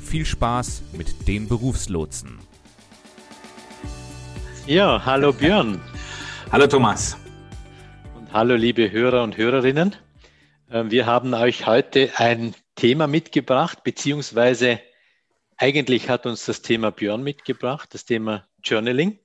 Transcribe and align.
viel 0.00 0.24
Spaß 0.24 0.82
mit 0.92 1.28
den 1.28 1.48
Berufslotsen. 1.48 2.38
Ja, 4.66 5.04
hallo 5.04 5.32
Björn. 5.32 5.80
Hallo 6.50 6.66
Thomas. 6.66 7.16
Und 8.16 8.32
hallo 8.32 8.56
liebe 8.56 8.90
Hörer 8.90 9.22
und 9.22 9.36
Hörerinnen. 9.36 9.96
Ähm, 10.70 10.90
wir 10.90 11.06
haben 11.06 11.34
euch 11.34 11.66
heute 11.66 12.10
ein 12.16 12.54
Thema 12.74 13.06
mitgebracht, 13.06 13.84
beziehungsweise 13.84 14.80
eigentlich 15.56 16.08
hat 16.08 16.26
uns 16.26 16.46
das 16.46 16.62
Thema 16.62 16.90
Björn 16.90 17.22
mitgebracht, 17.22 17.92
das 17.92 18.04
Thema 18.04 18.46
Journaling. 18.62 19.18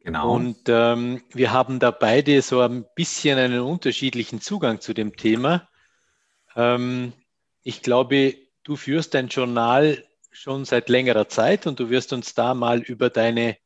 Genau. 0.00 0.34
Und 0.34 0.68
ähm, 0.68 1.22
wir 1.32 1.52
haben 1.52 1.78
da 1.78 1.92
beide 1.92 2.42
so 2.42 2.60
ein 2.60 2.84
bisschen 2.96 3.38
einen 3.38 3.60
unterschiedlichen 3.60 4.40
Zugang 4.40 4.80
zu 4.80 4.94
dem 4.94 5.16
Thema. 5.16 5.68
Ähm, 6.56 7.12
ich 7.62 7.82
glaube, 7.82 8.34
du 8.64 8.76
führst 8.76 9.14
dein 9.14 9.28
Journal 9.28 10.04
schon 10.30 10.64
seit 10.64 10.88
längerer 10.88 11.28
Zeit 11.28 11.66
und 11.66 11.78
du 11.78 11.90
wirst 11.90 12.12
uns 12.12 12.34
da 12.34 12.54
mal 12.54 12.80
über 12.80 13.10
deine 13.10 13.58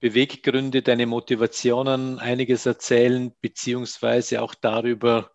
Beweggründe, 0.00 0.82
deine 0.82 1.06
Motivationen 1.06 2.18
einiges 2.18 2.64
erzählen, 2.64 3.34
beziehungsweise 3.42 4.40
auch 4.40 4.54
darüber, 4.54 5.30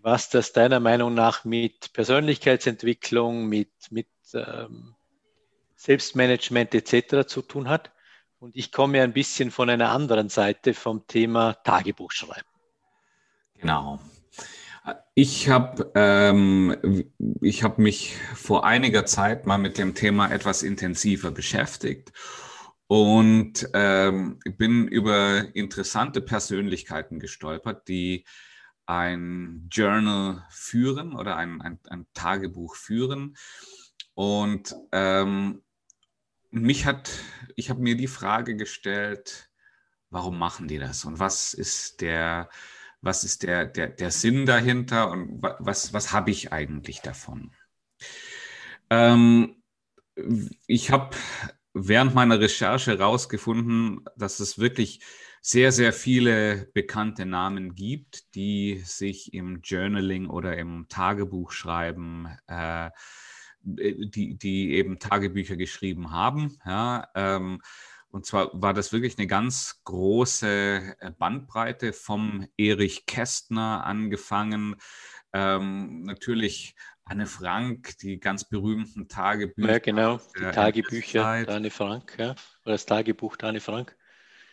was 0.00 0.28
das 0.30 0.52
deiner 0.52 0.80
Meinung 0.80 1.14
nach 1.14 1.44
mit 1.44 1.92
Persönlichkeitsentwicklung, 1.92 3.46
mit, 3.46 3.72
mit 3.90 4.06
ähm, 4.32 4.94
Selbstmanagement 5.74 6.74
etc. 6.74 7.26
zu 7.26 7.42
tun 7.42 7.68
hat. 7.68 7.90
Und 8.38 8.54
ich 8.54 8.70
komme 8.70 9.02
ein 9.02 9.12
bisschen 9.12 9.50
von 9.50 9.70
einer 9.70 9.90
anderen 9.90 10.28
Seite 10.28 10.74
vom 10.74 11.06
Thema 11.06 11.54
Tagebuchschreiben. 11.54 12.44
Genau. 13.54 13.98
Ich 15.14 15.48
habe 15.48 15.92
ähm, 15.94 16.76
hab 17.42 17.78
mich 17.78 18.16
vor 18.34 18.66
einiger 18.66 19.06
Zeit 19.06 19.46
mal 19.46 19.58
mit 19.58 19.78
dem 19.78 19.94
Thema 19.94 20.30
etwas 20.30 20.62
intensiver 20.62 21.30
beschäftigt 21.30 22.12
und 22.86 23.68
ähm, 23.72 24.38
bin 24.58 24.86
über 24.86 25.54
interessante 25.54 26.20
Persönlichkeiten 26.20 27.18
gestolpert, 27.18 27.88
die 27.88 28.24
ein 28.86 29.68
Journal 29.70 30.44
führen 30.50 31.14
oder 31.14 31.36
ein, 31.36 31.62
ein, 31.62 31.78
ein 31.88 32.06
Tagebuch 32.12 32.76
führen. 32.76 33.36
Und 34.14 34.74
ähm, 34.92 35.62
mich 36.50 36.84
hat, 36.84 37.10
ich 37.56 37.70
habe 37.70 37.80
mir 37.80 37.96
die 37.96 38.06
Frage 38.06 38.54
gestellt, 38.56 39.50
warum 40.10 40.38
machen 40.38 40.68
die 40.68 40.78
das 40.78 41.04
und 41.04 41.18
was 41.18 41.54
ist 41.54 42.00
der, 42.00 42.50
was 43.04 43.24
ist 43.24 43.42
der, 43.42 43.66
der, 43.66 43.88
der 43.88 44.10
Sinn 44.10 44.46
dahinter 44.46 45.10
und 45.10 45.42
was, 45.42 45.92
was 45.92 46.12
habe 46.12 46.30
ich 46.30 46.52
eigentlich 46.52 47.00
davon? 47.00 47.52
Ähm, 48.90 49.62
ich 50.66 50.90
habe 50.90 51.16
während 51.74 52.14
meiner 52.14 52.40
Recherche 52.40 52.92
herausgefunden, 52.92 54.04
dass 54.16 54.40
es 54.40 54.58
wirklich 54.58 55.00
sehr, 55.40 55.72
sehr 55.72 55.92
viele 55.92 56.70
bekannte 56.72 57.26
Namen 57.26 57.74
gibt, 57.74 58.34
die 58.34 58.80
sich 58.84 59.34
im 59.34 59.60
Journaling 59.62 60.26
oder 60.28 60.56
im 60.56 60.86
Tagebuchschreiben 60.88 62.28
äh, 62.46 62.90
die, 63.64 64.36
die 64.36 64.72
eben 64.72 64.98
Tagebücher 64.98 65.56
geschrieben 65.56 66.10
haben. 66.10 66.58
Ja, 66.64 67.08
ähm, 67.14 67.60
und 68.14 68.24
zwar 68.24 68.50
war 68.52 68.72
das 68.72 68.92
wirklich 68.92 69.18
eine 69.18 69.26
ganz 69.26 69.80
große 69.82 70.96
äh, 71.00 71.10
Bandbreite 71.18 71.92
vom 71.92 72.46
Erich 72.56 73.06
Kästner 73.06 73.84
angefangen, 73.84 74.76
ähm, 75.32 76.04
natürlich 76.04 76.76
Anne 77.04 77.26
Frank, 77.26 77.98
die 77.98 78.20
ganz 78.20 78.48
berühmten 78.48 79.08
Tagebücher. 79.08 79.68
Ja, 79.68 79.78
genau, 79.80 80.20
die 80.38 80.42
Tagebücher 80.42 81.48
Anne 81.48 81.70
Frank, 81.70 82.14
ja, 82.16 82.36
oder 82.64 82.74
das 82.74 82.86
Tagebuch 82.86 83.36
Anne 83.42 83.60
Frank. 83.60 83.96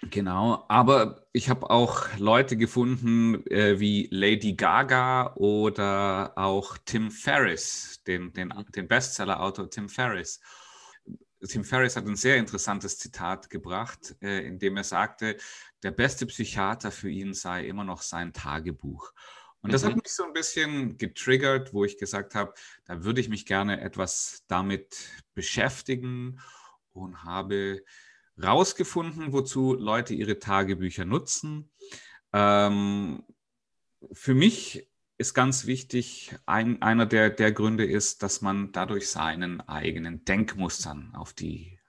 Genau, 0.10 0.66
aber 0.68 1.28
ich 1.32 1.48
habe 1.52 1.70
auch 1.70 2.08
Leute 2.18 2.58
gefunden 2.58 3.46
äh, 3.46 3.80
wie 3.80 4.08
Lady 4.10 4.54
Gaga 4.54 5.36
oder 5.36 6.34
auch 6.36 6.80
Tim 6.84 7.12
Ferriss, 7.12 8.02
den, 8.08 8.34
den, 8.34 8.52
den 8.76 8.88
Bestseller-Autor 8.88 9.70
Tim 9.70 9.88
Ferriss. 9.88 10.42
Tim 11.48 11.64
Ferriss 11.64 11.96
hat 11.96 12.06
ein 12.06 12.16
sehr 12.16 12.38
interessantes 12.38 12.98
Zitat 12.98 13.50
gebracht, 13.50 14.16
äh, 14.22 14.46
in 14.46 14.60
dem 14.60 14.78
er 14.78 14.84
sagte, 14.84 15.38
der 15.84 15.92
beste 15.92 16.26
Psychiater 16.26 16.92
für 16.92 17.10
ihn 17.10 17.34
sei 17.34 17.66
immer 17.68 17.84
noch 17.84 18.02
sein 18.02 18.34
Tagebuch. 18.34 19.12
Und 19.62 19.74
das 19.74 19.84
mhm. 19.84 19.88
hat 19.88 19.96
mich 19.98 20.12
so 20.14 20.24
ein 20.24 20.34
bisschen 20.34 20.98
getriggert, 20.98 21.74
wo 21.74 21.86
ich 21.86 21.98
gesagt 21.98 22.36
habe, 22.36 22.54
da 22.86 23.04
würde 23.04 23.22
ich 23.22 23.30
mich 23.30 23.46
gerne 23.46 23.82
etwas 23.82 24.44
damit 24.48 24.98
beschäftigen 25.34 26.40
und 26.94 27.24
habe 27.24 27.84
rausgefunden, 28.42 29.34
wozu 29.34 29.74
Leute 29.74 30.14
ihre 30.14 30.40
Tagebücher 30.40 31.06
nutzen. 31.06 31.70
Ähm, 32.34 33.24
für 34.12 34.34
mich 34.34 34.88
ist 35.22 35.34
ganz 35.36 35.66
wichtig, 35.68 36.36
ein, 36.46 36.82
einer 36.82 37.06
der, 37.06 37.30
der 37.30 37.52
Gründe 37.52 37.86
ist, 37.86 38.24
dass 38.24 38.42
man 38.42 38.72
dadurch 38.72 39.10
seinen 39.10 39.62
eigenen 39.62 40.26
Denkmustern 40.26 41.14
auf 41.16 41.34
die, 41.34 41.80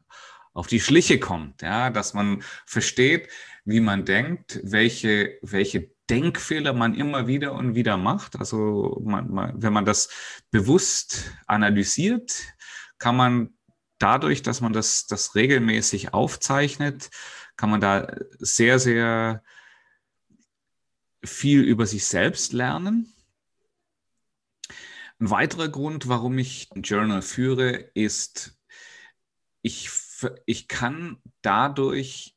auf 0.53 0.67
die 0.67 0.81
Schliche 0.81 1.19
kommt, 1.19 1.63
ja, 1.63 1.91
dass 1.91 2.15
man 2.15 2.45
versteht, 2.67 3.29
wie 3.65 3.81
man 3.81 4.05
denkt, 4.05 4.61
welche, 4.63 5.39
welche 5.43 5.91
Denkfehler 6.11 6.75
man 6.75 6.95
immer 6.95 7.27
wieder 7.27 7.55
und 7.55 7.75
wieder 7.75 7.97
macht. 7.97 8.37
Also 8.37 9.01
man, 9.03 9.31
man, 9.31 9.63
wenn 9.63 9.73
man 9.73 9.87
das 9.87 10.11
bewusst 10.51 11.33
analysiert, 11.47 12.35
kann 12.99 13.17
man 13.17 13.55
dadurch, 13.99 14.43
dass 14.43 14.61
man 14.61 14.75
das, 14.75 15.07
das 15.07 15.35
regelmäßig 15.35 16.13
aufzeichnet, 16.13 17.11
kann 17.57 17.71
man 17.71 17.81
da 17.81 18.15
sehr, 18.39 18.79
sehr 18.79 19.43
viel 21.25 21.63
über 21.63 21.87
sich 21.87 22.05
selbst 22.05 22.53
lernen. 22.53 23.15
Ein 25.23 25.31
weiterer 25.31 25.69
Grund, 25.69 26.09
warum 26.09 26.37
ich 26.37 26.69
ein 26.75 26.83
Journal 26.83 27.23
führe, 27.23 27.71
ist, 27.95 28.59
ich, 29.63 29.89
ich 30.47 30.67
kann 30.67 31.19
dadurch, 31.43 32.37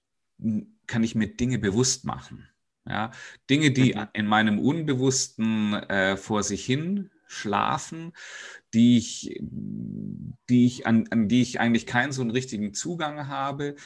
kann 0.85 1.03
ich 1.03 1.15
mir 1.15 1.35
Dinge 1.35 1.57
bewusst 1.57 2.05
machen. 2.05 2.47
Ja, 2.87 3.09
Dinge, 3.49 3.71
die 3.71 3.95
mhm. 3.95 4.07
in 4.13 4.27
meinem 4.27 4.59
Unbewussten 4.59 5.73
äh, 5.73 6.15
vor 6.15 6.43
sich 6.43 6.63
hin 6.63 7.09
schlafen, 7.25 8.13
die 8.75 8.99
ich, 8.99 9.35
die 10.47 10.67
ich, 10.67 10.85
an, 10.85 11.07
an 11.09 11.27
die 11.27 11.41
ich 11.41 11.59
eigentlich 11.59 11.87
keinen 11.87 12.11
so 12.11 12.21
einen 12.21 12.29
richtigen 12.29 12.75
Zugang 12.75 13.27
habe, 13.27 13.77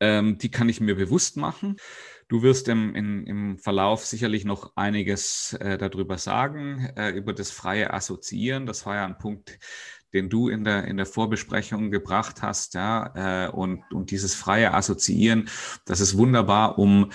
ähm, 0.00 0.36
die 0.38 0.50
kann 0.50 0.68
ich 0.68 0.80
mir 0.80 0.96
bewusst 0.96 1.36
machen. 1.36 1.76
Du 2.28 2.42
wirst 2.42 2.68
im, 2.68 2.94
in, 2.94 3.26
im 3.26 3.58
Verlauf 3.58 4.04
sicherlich 4.04 4.44
noch 4.44 4.72
einiges 4.76 5.54
äh, 5.54 5.78
darüber 5.78 6.18
sagen, 6.18 6.92
äh, 6.96 7.10
über 7.10 7.32
das 7.32 7.50
freie 7.50 7.92
Assoziieren. 7.92 8.66
Das 8.66 8.84
war 8.84 8.96
ja 8.96 9.06
ein 9.06 9.16
Punkt, 9.16 9.58
den 10.12 10.28
du 10.28 10.48
in 10.48 10.62
der, 10.62 10.84
in 10.84 10.98
der 10.98 11.06
Vorbesprechung 11.06 11.90
gebracht 11.90 12.42
hast. 12.42 12.74
Ja? 12.74 13.46
Äh, 13.46 13.50
und, 13.50 13.82
und 13.92 14.10
dieses 14.10 14.34
freie 14.34 14.74
Assoziieren, 14.74 15.48
das 15.86 16.00
ist 16.00 16.16
wunderbar, 16.16 16.78
um 16.78 17.10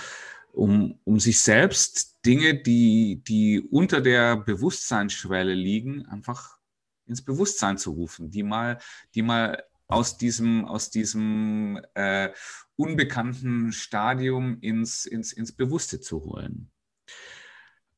um, 0.54 1.00
um 1.04 1.18
sich 1.18 1.40
selbst 1.40 2.24
Dinge, 2.24 2.54
die, 2.54 3.22
die 3.26 3.60
unter 3.60 4.00
der 4.00 4.36
Bewusstseinsschwelle 4.36 5.52
liegen, 5.52 6.06
einfach 6.06 6.58
ins 7.06 7.22
Bewusstsein 7.22 7.76
zu 7.76 7.92
rufen, 7.92 8.30
die 8.30 8.42
mal, 8.42 8.78
die 9.14 9.22
mal 9.22 9.64
aus 9.86 10.16
diesem, 10.16 10.64
aus 10.64 10.90
diesem 10.90 11.80
äh, 11.94 12.30
unbekannten 12.76 13.72
Stadium 13.72 14.58
ins, 14.60 15.06
ins, 15.06 15.32
ins 15.32 15.52
Bewusste 15.52 16.00
zu 16.00 16.24
holen. 16.24 16.70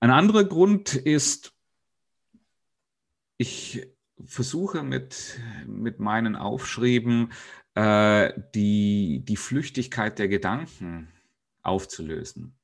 Ein 0.01 0.11
anderer 0.11 0.45
Grund 0.45 0.95
ist, 0.95 1.55
ich 3.39 3.87
versuche 4.25 4.83
mit, 4.83 5.39
mit 5.67 6.01
meinen 6.01 6.37
Aufschrieben 6.37 7.33
äh, 7.75 8.33
die, 8.55 9.23
die 9.25 9.37
Flüchtigkeit 9.37 10.19
der 10.19 10.29
Gedanken 10.29 11.13
aufzulösen. 11.63 12.59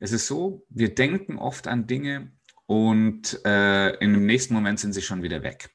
Es 0.00 0.12
ist 0.12 0.26
so, 0.26 0.66
wir 0.68 0.94
denken 0.94 1.38
oft 1.38 1.68
an 1.68 1.86
Dinge 1.86 2.32
und 2.66 3.40
äh, 3.44 3.96
im 3.98 4.26
nächsten 4.26 4.54
Moment 4.54 4.80
sind 4.80 4.92
sie 4.92 5.02
schon 5.02 5.22
wieder 5.22 5.42
weg. 5.42 5.70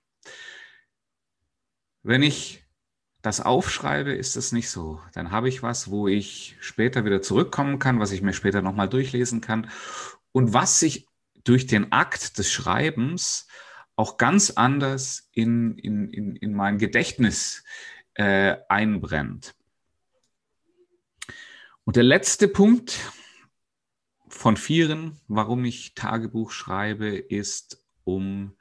Wenn 2.03 2.23
ich 2.23 2.66
das 3.27 3.41
aufschreibe, 3.41 4.13
ist 4.13 4.37
das 4.37 4.53
nicht 4.53 4.69
so. 4.69 5.01
Dann 5.13 5.31
habe 5.31 5.49
ich 5.49 5.61
was, 5.61 5.91
wo 5.91 6.07
ich 6.07 6.55
später 6.61 7.03
wieder 7.03 7.21
zurückkommen 7.21 7.77
kann, 7.77 7.99
was 7.99 8.13
ich 8.13 8.21
mir 8.21 8.31
später 8.31 8.61
nochmal 8.61 8.87
durchlesen 8.87 9.41
kann 9.41 9.69
und 10.31 10.53
was 10.53 10.79
sich 10.79 11.07
durch 11.43 11.67
den 11.67 11.91
Akt 11.91 12.37
des 12.37 12.49
Schreibens 12.49 13.47
auch 13.97 14.15
ganz 14.15 14.51
anders 14.51 15.29
in, 15.33 15.77
in, 15.77 16.09
in, 16.09 16.35
in 16.37 16.53
mein 16.53 16.77
Gedächtnis 16.77 17.65
äh, 18.13 18.55
einbrennt. 18.69 19.55
Und 21.83 21.97
der 21.97 22.03
letzte 22.03 22.47
Punkt 22.47 22.97
von 24.29 24.55
vieren, 24.55 25.19
warum 25.27 25.65
ich 25.65 25.95
Tagebuch 25.95 26.51
schreibe, 26.51 27.09
ist, 27.09 27.85
um 28.05 28.55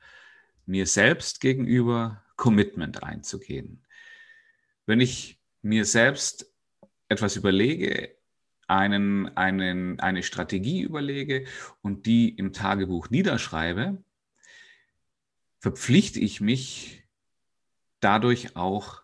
mir 0.65 0.87
selbst 0.87 1.41
gegenüber 1.41 2.25
Commitment 2.35 3.05
einzugehen. 3.05 3.86
Wenn 4.87 5.01
ich 5.01 5.39
mir 5.63 5.85
selbst 5.85 6.53
etwas 7.09 7.37
überlege, 7.37 8.17
einen, 8.69 9.37
einen, 9.37 10.01
eine 10.01 10.23
Strategie 10.23 10.83
überlege 10.83 11.47
und 11.83 12.07
die 12.07 12.31
im 12.31 12.53
Tagebuch 12.53 13.11
niederschreibe, 13.11 14.03
verpflichte 15.59 16.21
ich 16.21 16.41
mich 16.41 17.05
dadurch 18.01 18.57
auch 18.57 19.03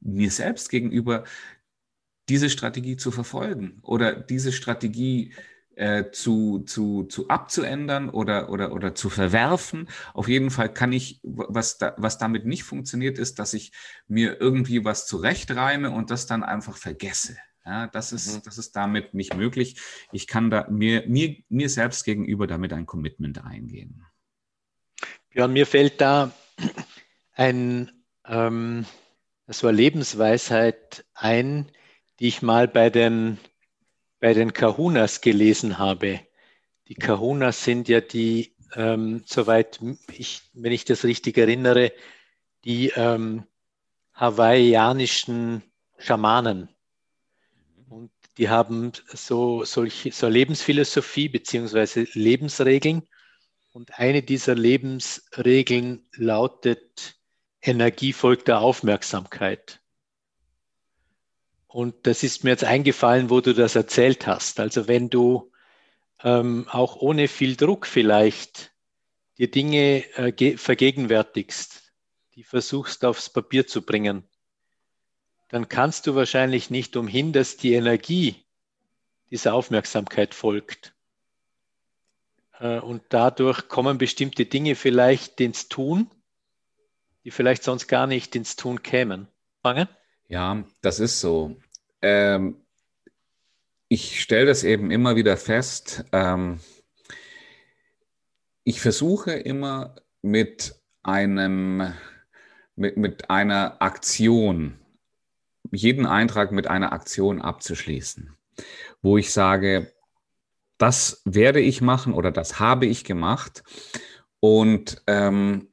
mir 0.00 0.30
selbst 0.30 0.68
gegenüber, 0.68 1.24
diese 2.28 2.50
Strategie 2.50 2.96
zu 2.96 3.10
verfolgen 3.10 3.78
oder 3.82 4.14
diese 4.14 4.52
Strategie 4.52 5.32
äh, 5.76 6.10
zu, 6.10 6.60
zu, 6.60 7.04
zu 7.04 7.28
abzuändern 7.28 8.08
oder, 8.08 8.48
oder, 8.50 8.72
oder 8.72 8.94
zu 8.94 9.10
verwerfen. 9.10 9.88
Auf 10.12 10.28
jeden 10.28 10.50
Fall 10.50 10.72
kann 10.72 10.92
ich, 10.92 11.20
was, 11.22 11.78
da, 11.78 11.94
was 11.96 12.18
damit 12.18 12.46
nicht 12.46 12.64
funktioniert, 12.64 13.18
ist, 13.18 13.38
dass 13.38 13.54
ich 13.54 13.72
mir 14.06 14.40
irgendwie 14.40 14.84
was 14.84 15.06
zurechtreime 15.06 15.90
und 15.90 16.10
das 16.10 16.26
dann 16.26 16.42
einfach 16.42 16.76
vergesse. 16.76 17.36
Ja, 17.66 17.86
das 17.86 18.12
ist, 18.12 18.36
mhm. 18.36 18.42
das 18.44 18.58
ist 18.58 18.76
damit 18.76 19.14
nicht 19.14 19.34
möglich. 19.34 19.80
Ich 20.12 20.26
kann 20.26 20.50
da 20.50 20.68
mir, 20.68 21.04
mir, 21.06 21.36
mir 21.48 21.68
selbst 21.70 22.04
gegenüber 22.04 22.46
damit 22.46 22.72
ein 22.72 22.86
Commitment 22.86 23.42
eingehen. 23.42 24.04
Ja, 25.32 25.48
mir 25.48 25.66
fällt 25.66 26.00
da 26.00 26.32
ein, 27.32 27.90
ähm, 28.26 28.84
das 29.46 29.62
war 29.64 29.72
Lebensweisheit 29.72 31.04
ein, 31.14 31.70
die 32.20 32.28
ich 32.28 32.42
mal 32.42 32.68
bei 32.68 32.90
den, 32.90 33.38
bei 34.24 34.32
den 34.32 34.54
Kahunas 34.54 35.20
gelesen 35.20 35.76
habe. 35.76 36.18
Die 36.88 36.94
Kahunas 36.94 37.62
sind 37.62 37.90
ja 37.90 38.00
die, 38.00 38.54
ähm, 38.74 39.22
soweit 39.26 39.80
ich, 40.16 40.40
wenn 40.54 40.72
ich 40.72 40.86
das 40.86 41.04
richtig 41.04 41.36
erinnere, 41.36 41.92
die 42.64 42.88
ähm, 42.96 43.44
hawaiianischen 44.14 45.62
Schamanen. 45.98 46.70
Und 47.90 48.12
die 48.38 48.48
haben 48.48 48.92
so, 49.12 49.62
solche, 49.66 50.10
so 50.10 50.26
Lebensphilosophie 50.26 51.28
beziehungsweise 51.28 52.06
Lebensregeln. 52.14 53.06
Und 53.74 53.98
eine 53.98 54.22
dieser 54.22 54.54
Lebensregeln 54.54 56.08
lautet, 56.16 57.18
Energie 57.60 58.14
folgt 58.14 58.48
der 58.48 58.60
Aufmerksamkeit. 58.60 59.82
Und 61.74 62.06
das 62.06 62.22
ist 62.22 62.44
mir 62.44 62.50
jetzt 62.50 62.62
eingefallen, 62.62 63.30
wo 63.30 63.40
du 63.40 63.52
das 63.52 63.74
erzählt 63.74 64.28
hast. 64.28 64.60
Also 64.60 64.86
wenn 64.86 65.10
du 65.10 65.50
ähm, 66.22 66.68
auch 66.70 66.94
ohne 66.94 67.26
viel 67.26 67.56
Druck 67.56 67.88
vielleicht 67.88 68.70
dir 69.38 69.50
Dinge 69.50 70.04
äh, 70.16 70.56
vergegenwärtigst, 70.56 71.92
die 72.36 72.44
versuchst 72.44 73.04
aufs 73.04 73.28
Papier 73.28 73.66
zu 73.66 73.82
bringen, 73.82 74.22
dann 75.48 75.68
kannst 75.68 76.06
du 76.06 76.14
wahrscheinlich 76.14 76.70
nicht 76.70 76.94
umhin, 76.94 77.32
dass 77.32 77.56
die 77.56 77.74
Energie 77.74 78.36
dieser 79.32 79.52
Aufmerksamkeit 79.52 80.32
folgt. 80.32 80.94
Äh, 82.60 82.78
und 82.78 83.02
dadurch 83.08 83.66
kommen 83.66 83.98
bestimmte 83.98 84.46
Dinge 84.46 84.76
vielleicht 84.76 85.40
ins 85.40 85.68
Tun, 85.68 86.08
die 87.24 87.32
vielleicht 87.32 87.64
sonst 87.64 87.88
gar 87.88 88.06
nicht 88.06 88.36
ins 88.36 88.54
Tun 88.54 88.84
kämen. 88.84 89.26
Fangen? 89.60 89.88
Ja, 90.28 90.62
das 90.80 91.00
ist 91.00 91.18
so. 91.18 91.56
Ähm, 92.04 92.60
ich 93.88 94.20
stelle 94.20 94.44
das 94.44 94.62
eben 94.62 94.90
immer 94.90 95.16
wieder 95.16 95.38
fest. 95.38 96.04
Ähm, 96.12 96.60
ich 98.64 98.82
versuche 98.82 99.32
immer 99.32 99.94
mit 100.20 100.74
einem, 101.02 101.94
mit, 102.76 102.98
mit 102.98 103.30
einer 103.30 103.80
Aktion, 103.80 104.78
jeden 105.72 106.04
Eintrag 106.04 106.52
mit 106.52 106.66
einer 106.66 106.92
Aktion 106.92 107.40
abzuschließen, 107.40 108.36
wo 109.00 109.16
ich 109.16 109.32
sage, 109.32 109.90
das 110.76 111.22
werde 111.24 111.60
ich 111.60 111.80
machen 111.80 112.12
oder 112.12 112.30
das 112.30 112.60
habe 112.60 112.84
ich 112.84 113.04
gemacht. 113.04 113.64
Und 114.40 115.02
ähm, 115.06 115.68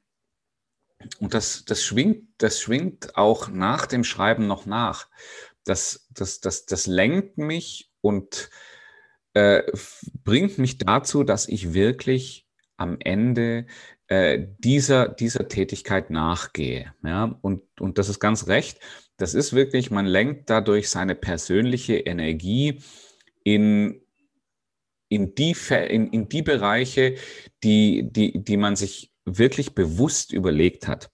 und 1.19 1.33
das, 1.33 1.65
das, 1.65 1.83
schwingt, 1.83 2.27
das 2.37 2.59
schwingt 2.59 3.17
auch 3.17 3.49
nach 3.49 3.85
dem 3.85 4.03
Schreiben 4.03 4.47
noch 4.47 4.65
nach. 4.65 5.07
Das, 5.65 6.07
das, 6.11 6.39
das, 6.39 6.65
das 6.65 6.87
lenkt 6.87 7.37
mich 7.37 7.91
und 8.01 8.49
äh, 9.33 9.63
bringt 10.23 10.57
mich 10.57 10.77
dazu, 10.77 11.23
dass 11.23 11.47
ich 11.47 11.73
wirklich 11.73 12.47
am 12.77 12.97
Ende 12.99 13.67
äh, 14.07 14.45
dieser, 14.59 15.07
dieser 15.07 15.47
Tätigkeit 15.47 16.09
nachgehe. 16.09 16.93
Ja? 17.03 17.37
Und, 17.41 17.61
und 17.79 17.97
das 17.97 18.09
ist 18.09 18.19
ganz 18.19 18.47
recht. 18.47 18.79
Das 19.17 19.35
ist 19.35 19.53
wirklich, 19.53 19.91
man 19.91 20.05
lenkt 20.05 20.49
dadurch 20.49 20.89
seine 20.89 21.15
persönliche 21.15 21.95
Energie 21.95 22.81
in, 23.43 24.01
in, 25.09 25.35
die, 25.35 25.55
in, 25.69 26.07
in 26.09 26.27
die 26.27 26.41
Bereiche, 26.41 27.15
die, 27.63 28.11
die, 28.11 28.43
die 28.43 28.57
man 28.57 28.75
sich 28.75 29.13
wirklich 29.25 29.75
bewusst 29.75 30.33
überlegt 30.33 30.87
hat. 30.87 31.11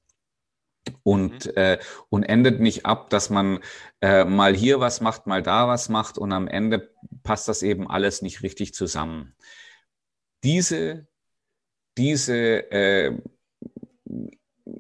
Und, 1.03 1.45
mhm. 1.45 1.51
äh, 1.55 1.79
und 2.09 2.23
endet 2.23 2.59
nicht 2.59 2.85
ab, 2.85 3.09
dass 3.09 3.29
man 3.29 3.59
äh, 4.01 4.25
mal 4.25 4.55
hier 4.55 4.79
was 4.79 5.01
macht, 5.01 5.27
mal 5.27 5.43
da 5.43 5.67
was 5.67 5.89
macht 5.89 6.17
und 6.17 6.31
am 6.31 6.47
Ende 6.47 6.91
passt 7.23 7.47
das 7.47 7.63
eben 7.63 7.89
alles 7.89 8.21
nicht 8.21 8.43
richtig 8.43 8.73
zusammen. 8.73 9.35
Diese, 10.43 11.07
diese 11.97 12.35
äh, 12.71 13.17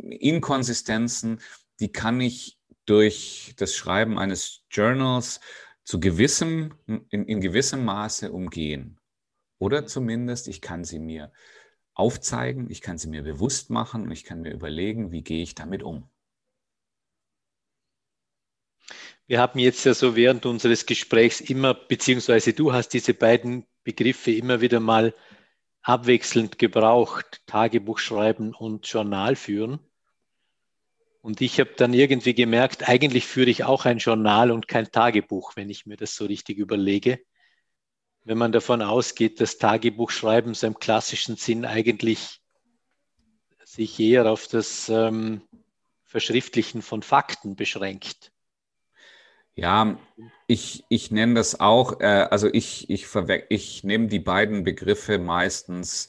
Inkonsistenzen, 0.09 1.41
die 1.79 1.91
kann 1.91 2.21
ich 2.21 2.59
durch 2.85 3.53
das 3.57 3.75
Schreiben 3.75 4.17
eines 4.17 4.63
Journals 4.71 5.41
zu 5.83 5.99
gewissem, 5.99 6.73
in, 6.85 7.25
in 7.25 7.41
gewissem 7.41 7.85
Maße 7.85 8.31
umgehen. 8.31 8.99
Oder 9.59 9.85
zumindest 9.85 10.47
ich 10.47 10.61
kann 10.61 10.83
sie 10.83 10.99
mir 10.99 11.31
aufzeigen, 11.97 12.69
ich 12.69 12.81
kann 12.81 12.97
sie 12.97 13.07
mir 13.07 13.23
bewusst 13.23 13.69
machen 13.69 14.03
und 14.03 14.11
ich 14.11 14.23
kann 14.23 14.41
mir 14.41 14.53
überlegen, 14.53 15.11
wie 15.11 15.23
gehe 15.23 15.41
ich 15.41 15.55
damit 15.55 15.83
um. 15.83 16.07
Wir 19.25 19.41
haben 19.41 19.59
jetzt 19.59 19.83
ja 19.83 19.93
so 19.93 20.15
während 20.15 20.45
unseres 20.45 20.85
Gesprächs 20.85 21.41
immer, 21.41 21.73
beziehungsweise 21.73 22.53
du 22.53 22.71
hast 22.71 22.89
diese 22.89 23.13
beiden 23.13 23.65
Begriffe 23.83 24.31
immer 24.31 24.61
wieder 24.61 24.79
mal 24.79 25.13
abwechselnd 25.81 26.57
gebraucht, 26.59 27.41
Tagebuch 27.45 27.99
schreiben 27.99 28.53
und 28.53 28.87
Journal 28.87 29.35
führen. 29.35 29.79
Und 31.21 31.41
ich 31.41 31.59
habe 31.59 31.73
dann 31.75 31.93
irgendwie 31.93 32.33
gemerkt, 32.33 32.87
eigentlich 32.87 33.25
führe 33.25 33.49
ich 33.49 33.63
auch 33.63 33.85
ein 33.85 33.97
Journal 33.97 34.51
und 34.51 34.67
kein 34.67 34.91
Tagebuch, 34.91 35.55
wenn 35.55 35.69
ich 35.69 35.85
mir 35.85 35.97
das 35.97 36.15
so 36.15 36.25
richtig 36.25 36.57
überlege 36.57 37.19
wenn 38.27 38.37
man 38.37 38.51
davon 38.51 38.81
ausgeht, 38.81 39.39
dass 39.39 39.57
Tagebuchschreiben 39.57 40.53
so 40.53 40.67
im 40.67 40.77
klassischen 40.79 41.37
Sinn 41.37 41.63
eigentlich 41.63 42.41
sich 43.63 43.97
eher 44.01 44.29
auf 44.29 44.47
das 44.47 44.89
ähm, 44.89 45.41
Verschriftlichen 46.03 46.81
von 46.81 47.03
Fakten 47.03 47.55
beschränkt. 47.55 48.33
Ja, 49.55 49.97
ich, 50.45 50.83
ich 50.89 51.09
nenne 51.09 51.35
das 51.35 51.61
auch, 51.61 52.01
äh, 52.01 52.27
also 52.29 52.49
ich, 52.51 52.89
ich, 52.89 53.07
ich 53.47 53.83
nehme 53.85 54.07
die 54.07 54.19
beiden 54.19 54.65
Begriffe 54.65 55.19
meistens, 55.19 56.07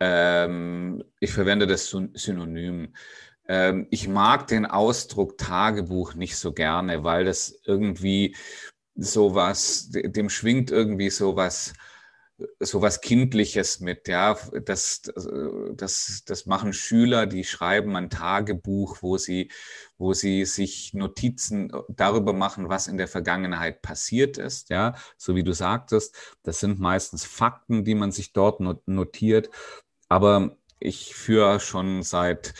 ähm, 0.00 1.04
ich 1.20 1.30
verwende 1.30 1.66
das 1.66 1.90
Synonym. 1.90 2.94
Ähm, 3.46 3.86
ich 3.90 4.08
mag 4.08 4.46
den 4.46 4.64
Ausdruck 4.64 5.36
Tagebuch 5.36 6.14
nicht 6.14 6.36
so 6.36 6.52
gerne, 6.52 7.04
weil 7.04 7.26
das 7.26 7.60
irgendwie 7.66 8.34
sowas, 9.00 9.90
dem 9.90 10.28
schwingt 10.30 10.70
irgendwie 10.70 11.10
sowas, 11.10 11.72
sowas 12.58 13.00
Kindliches 13.00 13.80
mit, 13.80 14.08
ja. 14.08 14.36
Das, 14.64 15.02
das, 15.74 16.22
das 16.26 16.46
machen 16.46 16.72
Schüler, 16.72 17.26
die 17.26 17.44
schreiben 17.44 17.96
ein 17.96 18.10
Tagebuch, 18.10 18.98
wo 19.02 19.18
sie, 19.18 19.50
wo 19.98 20.12
sie 20.14 20.44
sich 20.44 20.94
Notizen 20.94 21.72
darüber 21.88 22.32
machen, 22.32 22.68
was 22.68 22.86
in 22.88 22.98
der 22.98 23.08
Vergangenheit 23.08 23.82
passiert 23.82 24.38
ist, 24.38 24.70
ja. 24.70 24.94
So 25.16 25.34
wie 25.34 25.44
du 25.44 25.52
sagtest, 25.52 26.16
das 26.42 26.60
sind 26.60 26.78
meistens 26.80 27.24
Fakten, 27.24 27.84
die 27.84 27.94
man 27.94 28.12
sich 28.12 28.32
dort 28.32 28.60
notiert. 28.86 29.50
Aber 30.08 30.56
ich 30.78 31.14
führe 31.14 31.60
schon 31.60 32.02
seit 32.02 32.54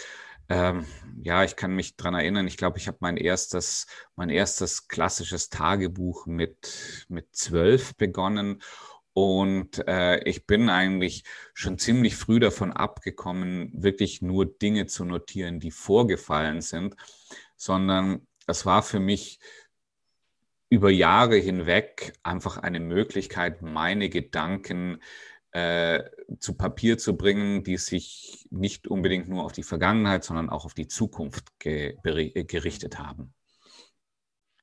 ähm, 0.50 0.84
ja, 1.22 1.44
ich 1.44 1.54
kann 1.54 1.74
mich 1.76 1.96
dran 1.96 2.14
erinnern, 2.14 2.48
ich 2.48 2.56
glaube, 2.56 2.78
ich 2.78 2.88
habe 2.88 2.98
mein 3.00 3.16
erstes, 3.16 3.86
mein 4.16 4.30
erstes 4.30 4.88
klassisches 4.88 5.48
Tagebuch 5.48 6.26
mit, 6.26 7.06
mit 7.08 7.34
zwölf 7.34 7.94
begonnen. 7.96 8.60
Und 9.12 9.86
äh, 9.86 10.22
ich 10.24 10.46
bin 10.46 10.68
eigentlich 10.68 11.24
schon 11.54 11.78
ziemlich 11.78 12.16
früh 12.16 12.40
davon 12.40 12.72
abgekommen, 12.72 13.70
wirklich 13.74 14.22
nur 14.22 14.44
Dinge 14.46 14.86
zu 14.86 15.04
notieren, 15.04 15.60
die 15.60 15.70
vorgefallen 15.70 16.62
sind, 16.62 16.96
sondern 17.56 18.26
es 18.46 18.66
war 18.66 18.82
für 18.82 19.00
mich 19.00 19.38
über 20.68 20.90
Jahre 20.90 21.36
hinweg 21.36 22.12
einfach 22.22 22.56
eine 22.56 22.80
Möglichkeit, 22.80 23.62
meine 23.62 24.08
Gedanken 24.08 24.96
äh, 24.96 25.29
zu 25.52 26.54
Papier 26.56 26.96
zu 26.96 27.16
bringen, 27.16 27.64
die 27.64 27.76
sich 27.76 28.46
nicht 28.50 28.86
unbedingt 28.86 29.28
nur 29.28 29.44
auf 29.44 29.52
die 29.52 29.64
Vergangenheit, 29.64 30.22
sondern 30.22 30.48
auch 30.48 30.64
auf 30.64 30.74
die 30.74 30.86
Zukunft 30.86 31.58
ge 31.58 31.96
gerichtet 32.02 32.98
haben. 32.98 33.34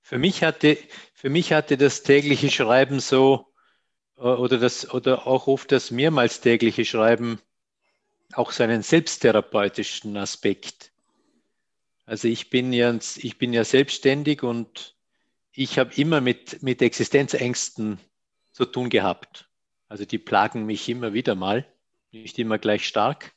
Für 0.02 0.18
mich 0.18 0.42
hatte, 0.42 0.78
für 1.14 1.30
mich 1.30 1.52
hatte 1.52 1.76
das 1.76 2.04
tägliche 2.04 2.50
Schreiben 2.50 3.02
so, 3.02 3.48
äh, 4.16 4.22
oder, 4.22 4.58
das, 4.58 4.90
oder 4.94 5.28
auch 5.28 5.48
oft 5.48 5.70
das 5.74 5.92
mehrmals 5.92 6.40
tägliche 6.40 6.86
Schreiben 6.86 7.42
auch 8.32 8.54
so 8.54 8.64
einen 8.64 8.84
selbsttherapeutischen 8.84 10.16
Aspekt. 10.16 10.94
Also 12.06 12.30
ich 12.30 12.50
bin 12.50 12.72
ja, 12.72 12.98
ich 13.18 13.38
bin 13.38 13.52
ja 13.52 13.66
selbstständig 13.66 14.44
und 14.44 14.96
ich 15.52 15.78
habe 15.78 15.94
immer 15.96 16.22
mit, 16.22 16.64
mit 16.64 16.82
Existenzängsten 16.82 18.00
zu 18.54 18.64
tun 18.64 18.90
gehabt. 18.90 19.47
Also 19.88 20.06
die 20.06 20.18
plagen 20.18 20.66
mich 20.66 20.88
immer 20.90 21.14
wieder 21.14 21.36
mal, 21.36 21.66
nicht 22.12 22.38
immer 22.40 22.58
gleich 22.58 22.88
stark. 22.88 23.34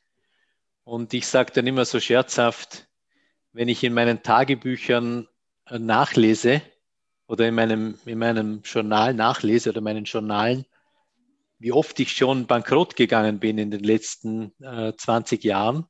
Und 0.83 1.13
ich 1.13 1.27
sage 1.27 1.51
dann 1.53 1.67
immer 1.67 1.85
so 1.85 1.99
scherzhaft, 1.99 2.87
wenn 3.53 3.67
ich 3.67 3.83
in 3.83 3.93
meinen 3.93 4.23
Tagebüchern 4.23 5.27
äh, 5.67 5.79
nachlese 5.79 6.61
oder 7.27 7.47
in 7.47 7.55
meinem, 7.55 7.97
in 8.05 8.17
meinem 8.17 8.61
Journal 8.63 9.13
nachlese 9.13 9.69
oder 9.69 9.81
meinen 9.81 10.05
Journalen, 10.05 10.65
wie 11.59 11.71
oft 11.71 11.99
ich 11.99 12.11
schon 12.13 12.47
bankrott 12.47 12.95
gegangen 12.95 13.39
bin 13.39 13.57
in 13.57 13.71
den 13.71 13.83
letzten 13.83 14.53
äh, 14.61 14.93
20 14.95 15.43
Jahren, 15.43 15.85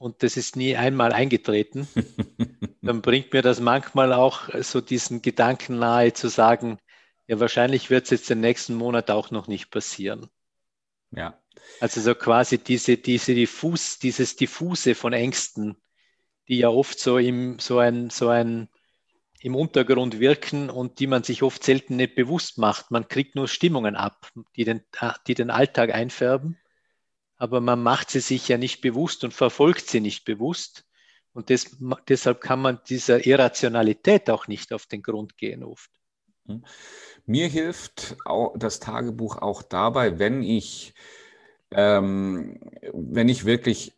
und 0.00 0.22
das 0.22 0.38
ist 0.38 0.56
nie 0.56 0.76
einmal 0.76 1.12
eingetreten, 1.12 1.86
dann 2.80 3.02
bringt 3.02 3.34
mir 3.34 3.42
das 3.42 3.60
manchmal 3.60 4.14
auch 4.14 4.48
so 4.62 4.80
diesen 4.80 5.20
Gedanken 5.20 5.78
nahe 5.78 6.14
zu 6.14 6.28
sagen, 6.28 6.78
ja, 7.30 7.40
wahrscheinlich 7.40 7.90
wird 7.90 8.04
es 8.04 8.10
jetzt 8.10 8.30
den 8.30 8.40
nächsten 8.40 8.74
Monat 8.74 9.10
auch 9.10 9.30
noch 9.30 9.46
nicht 9.46 9.70
passieren. 9.70 10.28
Ja. 11.12 11.40
Also 11.80 12.00
so 12.00 12.14
quasi 12.14 12.58
diese, 12.58 12.96
diese 12.96 13.34
diffus, 13.34 13.98
dieses 13.98 14.36
Diffuse 14.36 14.94
von 14.94 15.12
Ängsten, 15.12 15.76
die 16.48 16.58
ja 16.58 16.68
oft 16.68 16.98
so 16.98 17.18
im, 17.18 17.58
so 17.58 17.78
ein, 17.78 18.10
so 18.10 18.28
ein, 18.28 18.68
im 19.40 19.54
Untergrund 19.54 20.20
wirken 20.20 20.68
und 20.70 20.98
die 21.00 21.06
man 21.06 21.22
sich 21.22 21.42
oft 21.42 21.64
selten 21.64 21.96
nicht 21.96 22.14
bewusst 22.14 22.58
macht. 22.58 22.90
Man 22.90 23.08
kriegt 23.08 23.34
nur 23.34 23.48
Stimmungen 23.48 23.96
ab, 23.96 24.30
die 24.56 24.64
den, 24.64 24.82
die 25.26 25.34
den 25.34 25.50
Alltag 25.50 25.94
einfärben 25.94 26.58
aber 27.40 27.62
man 27.62 27.82
macht 27.82 28.10
sie 28.10 28.20
sich 28.20 28.48
ja 28.48 28.58
nicht 28.58 28.82
bewusst 28.82 29.24
und 29.24 29.32
verfolgt 29.32 29.88
sie 29.88 30.00
nicht 30.00 30.26
bewusst. 30.26 30.84
Und 31.32 31.48
des, 31.48 31.74
deshalb 32.06 32.42
kann 32.42 32.60
man 32.60 32.80
dieser 32.86 33.24
Irrationalität 33.24 34.28
auch 34.28 34.46
nicht 34.46 34.74
auf 34.74 34.84
den 34.84 35.00
Grund 35.00 35.38
gehen 35.38 35.64
oft. 35.64 35.90
Hm. 36.50 36.64
Mir 37.26 37.48
hilft 37.48 38.16
das 38.56 38.80
Tagebuch 38.80 39.36
auch 39.38 39.62
dabei, 39.62 40.18
wenn 40.18 40.42
ich, 40.42 40.94
ähm, 41.70 42.60
wenn 42.92 43.28
ich 43.28 43.44
wirklich 43.44 43.94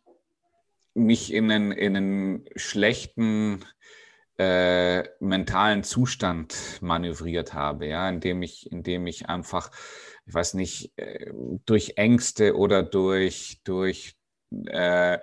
mich 0.93 1.33
in 1.33 1.49
einen, 1.51 1.71
in 1.71 1.97
einen 1.97 2.45
schlechten 2.55 3.65
äh, 4.37 5.03
mentalen 5.19 5.83
Zustand 5.83 6.79
manövriert 6.81 7.53
habe, 7.53 7.87
ja, 7.87 8.07
indem 8.09 8.43
ich, 8.43 8.71
indem 8.71 9.07
ich 9.07 9.29
einfach 9.29 9.71
ich 10.25 10.33
weiß 10.33 10.53
nicht, 10.55 10.97
äh, 10.97 11.31
durch 11.65 11.93
Ängste 11.97 12.55
oder 12.55 12.83
durch, 12.83 13.61
durch, 13.63 14.15
äh, 14.67 15.19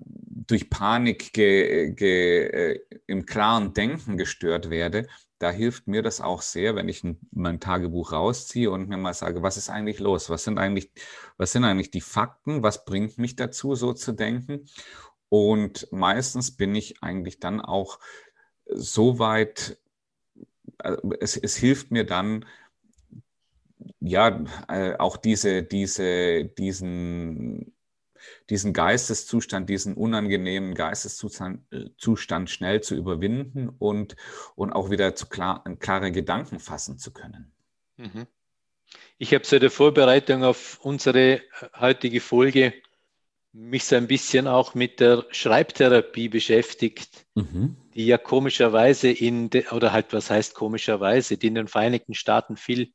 durch 0.00 0.70
Panik 0.70 1.32
ge, 1.32 1.92
ge, 1.92 2.46
äh, 2.46 2.80
im 3.06 3.26
klaren 3.26 3.74
Denken 3.74 4.16
gestört 4.16 4.70
werde, 4.70 5.06
da 5.38 5.50
hilft 5.50 5.86
mir 5.86 6.02
das 6.02 6.20
auch 6.20 6.42
sehr, 6.42 6.74
wenn 6.74 6.88
ich 6.88 7.04
mein 7.30 7.60
Tagebuch 7.60 8.12
rausziehe 8.12 8.70
und 8.70 8.88
mir 8.88 8.96
mal 8.96 9.14
sage, 9.14 9.42
was 9.42 9.56
ist 9.56 9.70
eigentlich 9.70 10.00
los? 10.00 10.30
Was 10.30 10.44
sind 10.44 10.58
eigentlich, 10.58 10.90
was 11.36 11.52
sind 11.52 11.64
eigentlich 11.64 11.90
die 11.90 12.00
Fakten? 12.00 12.62
Was 12.62 12.84
bringt 12.84 13.18
mich 13.18 13.36
dazu, 13.36 13.74
so 13.74 13.92
zu 13.92 14.12
denken? 14.12 14.66
Und 15.28 15.88
meistens 15.92 16.56
bin 16.56 16.74
ich 16.74 17.02
eigentlich 17.02 17.38
dann 17.38 17.60
auch 17.60 18.00
so 18.66 19.18
weit, 19.18 19.78
es, 21.20 21.36
es 21.36 21.56
hilft 21.56 21.90
mir 21.90 22.04
dann, 22.04 22.44
ja, 24.00 24.44
äh, 24.68 24.96
auch 24.96 25.16
diese, 25.16 25.62
diese, 25.62 26.44
diesen, 26.44 27.72
diesen 28.50 28.72
Geisteszustand, 28.72 29.68
diesen 29.68 29.94
unangenehmen 29.94 30.74
Geisteszustand 30.74 31.60
äh, 31.72 31.90
Zustand 31.96 32.50
schnell 32.50 32.82
zu 32.82 32.94
überwinden 32.94 33.68
und, 33.68 34.16
und 34.54 34.72
auch 34.72 34.90
wieder 34.90 35.14
zu 35.14 35.26
klar, 35.26 35.64
klare 35.78 36.12
Gedanken 36.12 36.58
fassen 36.58 36.98
zu 36.98 37.12
können. 37.12 37.52
Mhm. 37.96 38.26
Ich 39.18 39.34
habe 39.34 39.44
so 39.44 39.58
der 39.58 39.70
Vorbereitung 39.70 40.44
auf 40.44 40.78
unsere 40.82 41.42
heutige 41.78 42.20
Folge 42.20 42.72
mich 43.52 43.84
so 43.84 43.96
ein 43.96 44.06
bisschen 44.06 44.46
auch 44.46 44.74
mit 44.74 45.00
der 45.00 45.26
Schreibtherapie 45.30 46.28
beschäftigt, 46.28 47.26
mhm. 47.34 47.76
die 47.94 48.06
ja 48.06 48.18
komischerweise 48.18 49.10
in, 49.10 49.50
de, 49.50 49.68
oder 49.68 49.92
halt 49.92 50.12
was 50.12 50.30
heißt 50.30 50.54
komischerweise, 50.54 51.36
die 51.36 51.48
in 51.48 51.54
den 51.54 51.68
Vereinigten 51.68 52.14
Staaten 52.14 52.56
viel 52.56 52.92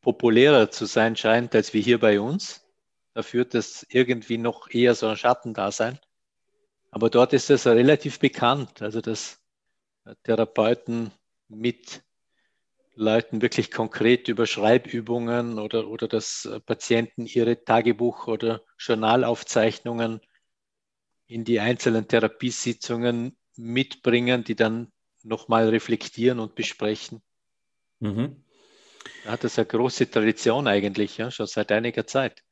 populärer 0.00 0.70
zu 0.70 0.86
sein 0.86 1.16
scheint 1.16 1.54
als 1.54 1.72
wie 1.72 1.82
hier 1.82 1.98
bei 1.98 2.20
uns. 2.20 2.59
Da 3.14 3.22
führt 3.22 3.54
das 3.54 3.86
irgendwie 3.88 4.38
noch 4.38 4.70
eher 4.70 4.94
so 4.94 5.08
ein 5.08 5.16
Schattendasein. 5.16 5.98
Aber 6.90 7.10
dort 7.10 7.32
ist 7.32 7.50
das 7.50 7.66
relativ 7.66 8.18
bekannt, 8.18 8.82
also 8.82 9.00
dass 9.00 9.40
Therapeuten 10.24 11.12
mit 11.48 12.02
Leuten 12.94 13.42
wirklich 13.42 13.70
konkret 13.70 14.28
über 14.28 14.46
Schreibübungen 14.46 15.58
oder, 15.58 15.88
oder 15.88 16.08
dass 16.08 16.48
Patienten 16.66 17.26
ihre 17.26 17.64
Tagebuch- 17.64 18.26
oder 18.26 18.62
Journalaufzeichnungen 18.78 20.20
in 21.26 21.44
die 21.44 21.60
einzelnen 21.60 22.08
Therapiesitzungen 22.08 23.36
mitbringen, 23.56 24.42
die 24.44 24.56
dann 24.56 24.90
nochmal 25.22 25.68
reflektieren 25.68 26.40
und 26.40 26.54
besprechen. 26.54 27.22
Mhm. 28.00 28.44
Da 29.24 29.32
hat 29.32 29.44
es 29.44 29.58
eine 29.58 29.66
große 29.66 30.10
Tradition 30.10 30.66
eigentlich, 30.66 31.18
ja, 31.18 31.30
schon 31.30 31.46
seit 31.46 31.70
einiger 31.72 32.06
Zeit. 32.06 32.42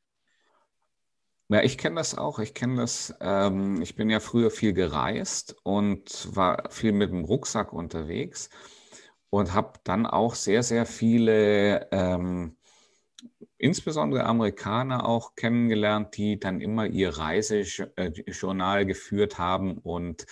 Ja, 1.51 1.63
ich 1.63 1.77
kenne 1.77 1.95
das 1.95 2.15
auch. 2.17 2.39
Ich 2.39 2.53
kenne 2.53 2.75
das. 2.81 3.15
Ähm, 3.21 3.81
ich 3.81 3.95
bin 3.95 4.09
ja 4.09 4.19
früher 4.19 4.51
viel 4.51 4.73
gereist 4.73 5.55
und 5.63 6.35
war 6.35 6.69
viel 6.69 6.91
mit 6.91 7.09
dem 7.11 7.25
Rucksack 7.25 7.73
unterwegs 7.73 8.49
und 9.29 9.53
habe 9.53 9.79
dann 9.83 10.05
auch 10.05 10.35
sehr, 10.35 10.61
sehr 10.63 10.85
viele, 10.85 11.87
ähm, 11.91 12.55
insbesondere 13.57 14.23
Amerikaner 14.25 15.05
auch 15.07 15.35
kennengelernt, 15.35 16.15
die 16.17 16.39
dann 16.39 16.61
immer 16.61 16.85
ihr 16.85 17.17
Reisejournal 17.17 18.85
geführt 18.85 19.37
haben 19.37 19.77
und, 19.79 20.25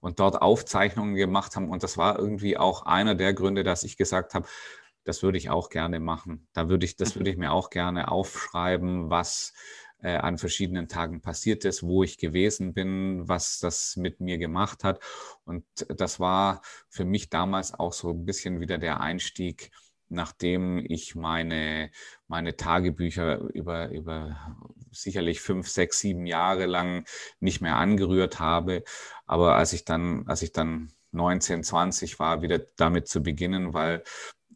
und 0.00 0.18
dort 0.20 0.42
Aufzeichnungen 0.42 1.14
gemacht 1.14 1.54
haben. 1.56 1.70
Und 1.70 1.82
das 1.82 1.96
war 1.96 2.18
irgendwie 2.18 2.56
auch 2.56 2.82
einer 2.86 3.14
der 3.14 3.34
Gründe, 3.34 3.62
dass 3.62 3.84
ich 3.84 3.96
gesagt 3.96 4.34
habe, 4.34 4.46
das 5.04 5.22
würde 5.22 5.38
ich 5.38 5.50
auch 5.50 5.68
gerne 5.68 6.00
machen. 6.00 6.48
Da 6.52 6.68
würde 6.68 6.84
ich, 6.86 6.96
das 6.96 7.16
würde 7.16 7.30
ich 7.30 7.36
mir 7.36 7.52
auch 7.52 7.70
gerne 7.70 8.10
aufschreiben, 8.10 9.10
was 9.10 9.52
äh, 10.02 10.16
an 10.16 10.38
verschiedenen 10.38 10.88
Tagen 10.88 11.22
passiert 11.22 11.64
ist, 11.64 11.82
wo 11.82 12.02
ich 12.02 12.18
gewesen 12.18 12.74
bin, 12.74 13.28
was 13.28 13.58
das 13.58 13.96
mit 13.96 14.20
mir 14.20 14.38
gemacht 14.38 14.84
hat. 14.84 15.00
Und 15.44 15.64
das 15.88 16.20
war 16.20 16.62
für 16.88 17.04
mich 17.04 17.30
damals 17.30 17.72
auch 17.72 17.92
so 17.92 18.10
ein 18.10 18.24
bisschen 18.26 18.60
wieder 18.60 18.78
der 18.78 19.00
Einstieg, 19.00 19.70
nachdem 20.08 20.78
ich 20.78 21.14
meine, 21.14 21.90
meine 22.28 22.56
Tagebücher 22.56 23.38
über, 23.54 23.88
über 23.90 24.56
sicherlich 24.90 25.40
fünf, 25.40 25.68
sechs, 25.68 26.00
sieben 26.00 26.26
Jahre 26.26 26.66
lang 26.66 27.06
nicht 27.40 27.62
mehr 27.62 27.76
angerührt 27.76 28.38
habe. 28.38 28.84
Aber 29.26 29.56
als 29.56 29.72
ich 29.72 29.84
dann, 29.84 30.24
als 30.28 30.42
ich 30.42 30.52
dann 30.52 30.92
19, 31.12 31.62
20 31.64 32.18
war, 32.18 32.42
wieder 32.42 32.58
damit 32.76 33.08
zu 33.08 33.22
beginnen, 33.22 33.74
weil 33.74 34.02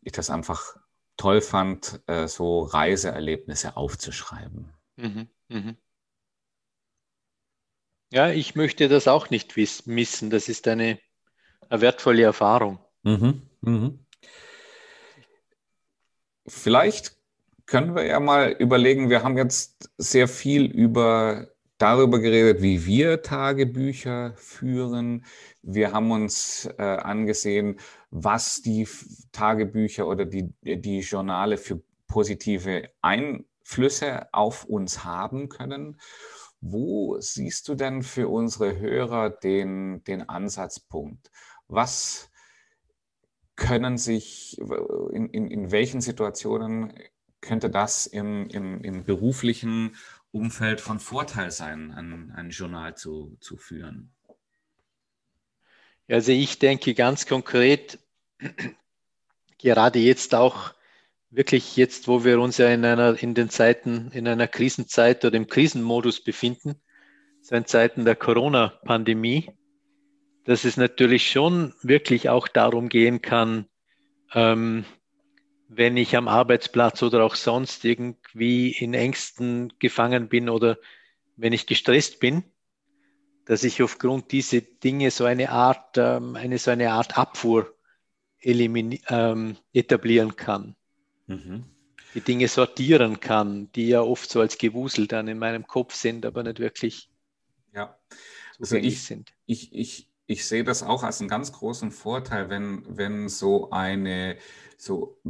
ich 0.02 0.12
das 0.12 0.30
einfach 0.30 0.76
toll 1.16 1.40
fand, 1.40 2.00
äh, 2.06 2.28
so 2.28 2.62
Reiseerlebnisse 2.62 3.76
aufzuschreiben. 3.76 4.72
Mhm, 4.96 5.28
mhm. 5.48 5.76
Ja, 8.12 8.30
ich 8.30 8.54
möchte 8.54 8.88
das 8.88 9.08
auch 9.08 9.30
nicht 9.30 9.56
missen. 9.86 10.30
Das 10.30 10.48
ist 10.48 10.68
eine, 10.68 10.98
eine 11.68 11.80
wertvolle 11.80 12.22
Erfahrung. 12.22 12.78
Mhm, 13.02 13.42
mhm. 13.60 14.06
Vielleicht 16.46 17.16
können 17.66 17.96
wir 17.96 18.04
ja 18.04 18.20
mal 18.20 18.52
überlegen, 18.52 19.10
wir 19.10 19.24
haben 19.24 19.36
jetzt 19.36 19.90
sehr 19.98 20.28
viel 20.28 20.66
über 20.66 21.48
darüber 21.78 22.20
geredet, 22.20 22.62
wie 22.62 22.86
wir 22.86 23.22
Tagebücher 23.22 24.34
führen. 24.36 25.24
Wir 25.62 25.92
haben 25.92 26.10
uns 26.10 26.68
äh, 26.78 26.82
angesehen, 26.82 27.78
was 28.10 28.62
die 28.62 28.88
Tagebücher 29.32 30.06
oder 30.06 30.24
die, 30.24 30.54
die 30.62 31.00
Journale 31.00 31.56
für 31.56 31.82
positive 32.06 32.88
Einflüsse 33.66 34.32
auf 34.32 34.64
uns 34.64 35.04
haben 35.04 35.48
können. 35.48 36.00
Wo 36.60 37.20
siehst 37.20 37.68
du 37.68 37.74
denn 37.74 38.02
für 38.02 38.28
unsere 38.28 38.78
Hörer 38.78 39.30
den, 39.30 40.04
den 40.04 40.28
Ansatzpunkt? 40.28 41.30
Was 41.68 42.30
können 43.56 43.98
sich, 43.98 44.58
in, 45.12 45.28
in, 45.30 45.50
in 45.50 45.70
welchen 45.70 46.00
Situationen 46.00 46.92
könnte 47.40 47.68
das 47.70 48.06
im, 48.06 48.48
im, 48.48 48.82
im 48.82 49.04
beruflichen 49.04 49.96
Umfeld 50.30 50.80
von 50.80 51.00
Vorteil 51.00 51.50
sein, 51.50 51.92
ein, 51.92 52.32
ein 52.32 52.50
Journal 52.50 52.96
zu, 52.96 53.36
zu 53.40 53.56
führen? 53.56 54.12
Also 56.08 56.32
ich 56.32 56.58
denke 56.58 56.94
ganz 56.94 57.26
konkret, 57.26 57.98
gerade 59.58 59.98
jetzt 59.98 60.34
auch 60.34 60.75
wirklich 61.30 61.76
jetzt, 61.76 62.08
wo 62.08 62.24
wir 62.24 62.40
uns 62.40 62.58
ja 62.58 62.68
in 62.68 62.84
einer, 62.84 63.20
in 63.22 63.34
den 63.34 63.50
Zeiten, 63.50 64.10
in 64.12 64.26
einer 64.28 64.48
Krisenzeit 64.48 65.24
oder 65.24 65.36
im 65.36 65.46
Krisenmodus 65.46 66.22
befinden, 66.22 66.80
so 67.42 67.54
in 67.54 67.66
Zeiten 67.66 68.04
der 68.04 68.16
Corona-Pandemie, 68.16 69.50
dass 70.44 70.64
es 70.64 70.76
natürlich 70.76 71.30
schon 71.30 71.74
wirklich 71.82 72.28
auch 72.28 72.48
darum 72.48 72.88
gehen 72.88 73.22
kann, 73.22 73.66
ähm, 74.32 74.84
wenn 75.68 75.96
ich 75.96 76.16
am 76.16 76.28
Arbeitsplatz 76.28 77.02
oder 77.02 77.24
auch 77.24 77.34
sonst 77.34 77.84
irgendwie 77.84 78.70
in 78.70 78.94
Ängsten 78.94 79.72
gefangen 79.78 80.28
bin 80.28 80.48
oder 80.48 80.78
wenn 81.36 81.52
ich 81.52 81.66
gestresst 81.66 82.20
bin, 82.20 82.44
dass 83.46 83.64
ich 83.64 83.82
aufgrund 83.82 84.32
dieser 84.32 84.60
Dinge 84.60 85.10
so 85.10 85.24
eine 85.24 85.50
Art, 85.50 85.96
ähm, 85.98 86.36
eine 86.36 86.58
so 86.58 86.70
eine 86.70 86.92
Art 86.92 87.18
Abfuhr 87.18 87.74
ähm, 88.40 89.56
etablieren 89.72 90.36
kann. 90.36 90.76
Mhm. 91.26 91.64
Die 92.14 92.20
Dinge 92.20 92.48
sortieren 92.48 93.20
kann, 93.20 93.70
die 93.72 93.88
ja 93.88 94.00
oft 94.00 94.30
so 94.30 94.40
als 94.40 94.58
Gewusel 94.58 95.06
dann 95.06 95.28
in 95.28 95.38
meinem 95.38 95.66
Kopf 95.66 95.94
sind, 95.94 96.24
aber 96.24 96.42
nicht 96.42 96.60
wirklich 96.60 97.10
ja. 97.74 97.98
also 98.58 98.76
ich, 98.76 99.04
sind. 99.04 99.32
Ich, 99.44 99.72
ich, 99.74 100.10
ich 100.26 100.46
sehe 100.46 100.64
das 100.64 100.82
auch 100.82 101.02
als 101.02 101.20
einen 101.20 101.28
ganz 101.28 101.52
großen 101.52 101.90
Vorteil, 101.90 102.48
wenn, 102.48 102.84
wenn 102.88 103.28
so 103.28 103.70
eine, 103.70 104.36
so, 104.78 105.20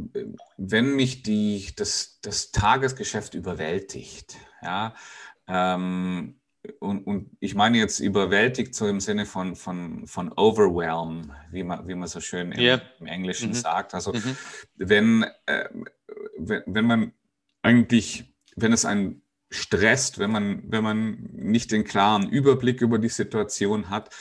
wenn 0.57 0.95
mich 0.95 1.23
die, 1.23 1.73
das, 1.75 2.19
das 2.21 2.51
Tagesgeschäft 2.51 3.33
überwältigt, 3.33 4.37
ja, 4.61 4.95
ähm, 5.47 6.36
und, 6.79 7.05
und 7.05 7.37
ich 7.39 7.55
meine 7.55 7.77
jetzt 7.77 7.99
überwältigt 7.99 8.75
so 8.75 8.87
im 8.87 8.99
Sinne 8.99 9.25
von, 9.25 9.55
von, 9.55 10.07
von 10.07 10.31
overwhelm, 10.33 11.33
wie 11.51 11.63
man, 11.63 11.87
wie 11.87 11.95
man 11.95 12.07
so 12.07 12.19
schön 12.19 12.51
im, 12.51 12.59
yeah. 12.59 12.81
im 12.99 13.07
Englischen 13.07 13.49
mhm. 13.49 13.55
sagt. 13.55 13.93
Also 13.93 14.13
mhm. 14.13 14.37
wenn, 14.75 15.25
äh, 15.45 15.69
wenn, 16.37 16.63
wenn 16.65 16.85
man 16.85 17.13
eigentlich, 17.61 18.33
wenn 18.55 18.73
es 18.73 18.85
einen 18.85 19.21
stresst, 19.49 20.19
wenn 20.19 20.31
man, 20.31 20.63
wenn 20.71 20.83
man 20.83 21.29
nicht 21.31 21.71
den 21.71 21.83
klaren 21.83 22.29
Überblick 22.29 22.81
über 22.81 22.99
die 22.99 23.09
Situation 23.09 23.89
hat, 23.89 24.13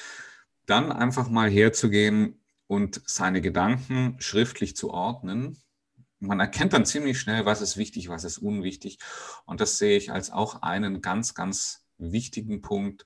dann 0.66 0.92
einfach 0.92 1.28
mal 1.28 1.50
herzugehen 1.50 2.40
und 2.66 3.00
seine 3.06 3.40
Gedanken 3.40 4.16
schriftlich 4.18 4.76
zu 4.76 4.90
ordnen. 4.90 5.62
Man 6.18 6.40
erkennt 6.40 6.72
dann 6.72 6.86
ziemlich 6.86 7.20
schnell, 7.20 7.44
was 7.44 7.60
ist 7.60 7.76
wichtig, 7.76 8.08
was 8.08 8.24
ist 8.24 8.38
unwichtig. 8.38 8.98
Und 9.44 9.60
das 9.60 9.78
sehe 9.78 9.96
ich 9.96 10.10
als 10.10 10.30
auch 10.30 10.62
einen 10.62 11.02
ganz, 11.02 11.34
ganz 11.34 11.85
wichtigen 11.98 12.62
Punkt 12.62 13.04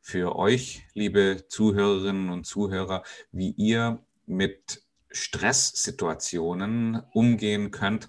für 0.00 0.36
euch, 0.36 0.86
liebe 0.94 1.44
Zuhörerinnen 1.48 2.30
und 2.30 2.44
Zuhörer, 2.44 3.02
wie 3.30 3.50
ihr 3.52 4.04
mit 4.26 4.82
Stresssituationen 5.10 7.02
umgehen 7.12 7.70
könnt, 7.70 8.08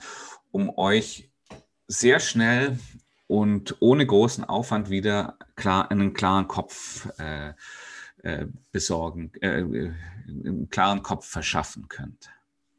um 0.51 0.69
euch 0.77 1.29
sehr 1.87 2.19
schnell 2.19 2.79
und 3.27 3.77
ohne 3.79 4.05
großen 4.05 4.43
Aufwand 4.43 4.89
wieder 4.89 5.37
klar, 5.55 5.91
einen 5.91 6.13
klaren 6.13 6.47
Kopf 6.47 7.09
äh, 7.19 7.53
äh, 8.23 8.47
besorgen, 8.71 9.31
äh, 9.41 9.63
einen 10.27 10.69
klaren 10.69 11.03
Kopf 11.03 11.27
verschaffen 11.27 11.87
könnt. 11.89 12.32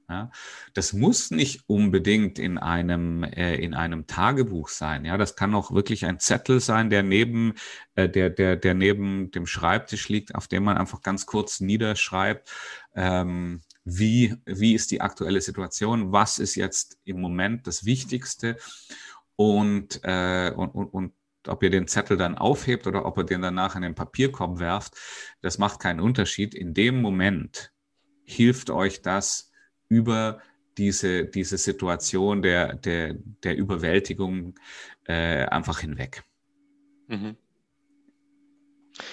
Ja, 0.08 0.30
das 0.74 0.92
muss 0.92 1.30
nicht 1.30 1.62
unbedingt 1.66 2.38
in 2.38 2.58
einem, 2.58 3.24
äh, 3.24 3.56
in 3.56 3.72
einem 3.72 4.06
Tagebuch 4.06 4.68
sein. 4.68 5.06
Ja, 5.06 5.16
das 5.16 5.34
kann 5.34 5.54
auch 5.54 5.72
wirklich 5.72 6.04
ein 6.04 6.20
Zettel 6.20 6.60
sein, 6.60 6.90
der 6.90 7.02
neben, 7.02 7.54
äh, 7.94 8.08
der, 8.08 8.28
der, 8.28 8.56
der 8.56 8.74
neben 8.74 9.30
dem 9.30 9.46
Schreibtisch 9.46 10.10
liegt, 10.10 10.34
auf 10.34 10.46
dem 10.46 10.64
man 10.64 10.76
einfach 10.76 11.00
ganz 11.00 11.24
kurz 11.24 11.60
niederschreibt, 11.60 12.50
ähm, 12.94 13.62
wie, 13.84 14.34
wie 14.44 14.74
ist 14.74 14.90
die 14.90 15.00
aktuelle 15.00 15.40
Situation, 15.40 16.12
was 16.12 16.38
ist 16.38 16.54
jetzt 16.54 16.98
im 17.04 17.20
Moment 17.20 17.66
das 17.66 17.86
Wichtigste 17.86 18.56
und, 19.36 20.00
äh, 20.02 20.52
und, 20.54 20.70
und, 20.74 20.88
und 20.88 21.12
ob 21.46 21.62
ihr 21.62 21.70
den 21.70 21.88
Zettel 21.88 22.16
dann 22.16 22.36
aufhebt 22.36 22.86
oder 22.86 23.06
ob 23.06 23.18
ihr 23.18 23.24
den 23.24 23.42
danach 23.42 23.74
in 23.74 23.82
den 23.82 23.94
Papierkorb 23.94 24.58
werft, 24.58 24.94
das 25.40 25.58
macht 25.58 25.80
keinen 25.80 26.00
Unterschied. 26.00 26.54
In 26.54 26.74
dem 26.74 27.00
Moment 27.00 27.72
hilft 28.24 28.70
euch 28.70 29.02
das, 29.02 29.50
über 29.94 30.40
diese, 30.76 31.24
diese 31.24 31.56
Situation 31.56 32.42
der, 32.42 32.74
der, 32.74 33.14
der 33.44 33.56
Überwältigung 33.56 34.54
äh, 35.06 35.44
einfach 35.46 35.80
hinweg. 35.80 36.24
Mhm. 37.06 37.36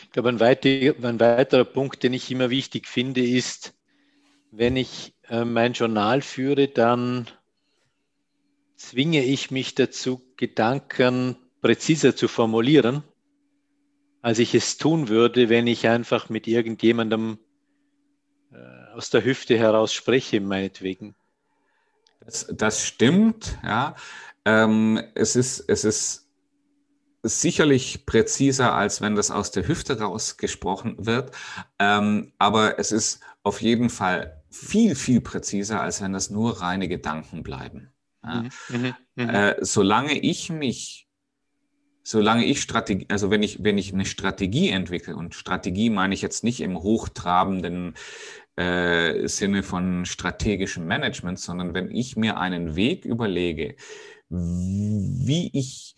Ich 0.04 0.12
glaube, 0.12 0.30
ein, 0.30 0.40
weiter, 0.40 0.70
ein 0.70 1.20
weiterer 1.20 1.66
Punkt, 1.66 2.04
den 2.04 2.14
ich 2.14 2.32
immer 2.32 2.50
wichtig 2.50 2.88
finde, 2.88 3.22
ist, 3.22 3.74
wenn 4.52 4.76
ich 4.76 5.14
äh, 5.30 5.46
mein 5.46 5.74
Journal 5.74 6.22
führe, 6.22 6.68
dann 6.68 7.28
zwinge 8.76 9.24
ich 9.24 9.52
mich 9.52 9.76
dazu, 9.76 10.22
Gedanken 10.38 11.36
präziser 11.62 12.16
zu 12.16 12.28
formulieren, 12.28 13.04
als 14.22 14.40
ich 14.40 14.54
es 14.56 14.78
tun 14.78 15.08
würde, 15.08 15.50
wenn 15.50 15.68
ich 15.68 15.88
einfach 15.88 16.30
mit 16.30 16.48
irgendjemandem 16.48 17.40
äh, 18.52 18.81
aus 18.94 19.10
der 19.10 19.24
Hüfte 19.24 19.58
heraus 19.58 19.94
spreche, 19.94 20.42
meinetwegen. 20.42 21.16
Das, 22.26 22.48
das 22.52 22.86
stimmt, 22.86 23.58
ja. 23.64 23.96
Ähm, 24.46 25.02
es, 25.16 25.36
ist, 25.36 25.66
es 25.68 25.84
ist 25.84 26.28
sicherlich 27.24 28.06
präziser, 28.06 28.74
als 28.74 29.02
wenn 29.02 29.16
das 29.16 29.32
aus 29.32 29.52
der 29.52 29.68
Hüfte 29.68 30.00
rausgesprochen 30.00 31.06
wird. 31.06 31.32
Ähm, 31.80 32.32
aber 32.38 32.80
es 32.80 32.92
ist 32.92 33.22
auf 33.44 33.62
jeden 33.62 33.90
Fall 33.90 34.42
viel, 34.50 34.96
viel 34.96 35.22
präziser, 35.22 35.82
als 35.82 36.02
wenn 36.02 36.14
das 36.14 36.30
nur 36.30 36.62
reine 36.62 36.88
Gedanken 36.88 37.44
bleiben. 37.44 37.92
Ja. 38.24 38.44
Mhm, 38.44 38.50
mhm, 38.70 38.94
mhm. 39.16 39.30
äh, 39.30 39.56
solange 39.62 40.20
ich 40.20 40.50
mich, 40.50 41.08
solange 42.04 42.46
ich 42.46 42.62
Strategie, 42.62 43.08
also 43.10 43.32
wenn 43.32 43.44
ich, 43.44 43.64
wenn 43.64 43.78
ich 43.78 43.94
eine 43.94 44.06
Strategie 44.06 44.70
entwickle, 44.70 45.16
und 45.16 45.36
Strategie 45.36 45.90
meine 45.90 46.14
ich 46.14 46.22
jetzt 46.22 46.44
nicht 46.44 46.62
im 46.62 46.82
hochtrabenden 46.82 47.96
äh, 48.56 49.28
Sinne 49.28 49.64
von 49.64 50.06
strategischem 50.06 50.86
Management, 50.86 51.40
sondern 51.40 51.74
wenn 51.74 51.92
ich 51.92 52.18
mir 52.18 52.38
einen 52.38 52.76
Weg 52.76 53.06
überlege, 53.06 53.76
wie 54.30 55.50
ich 55.54 55.96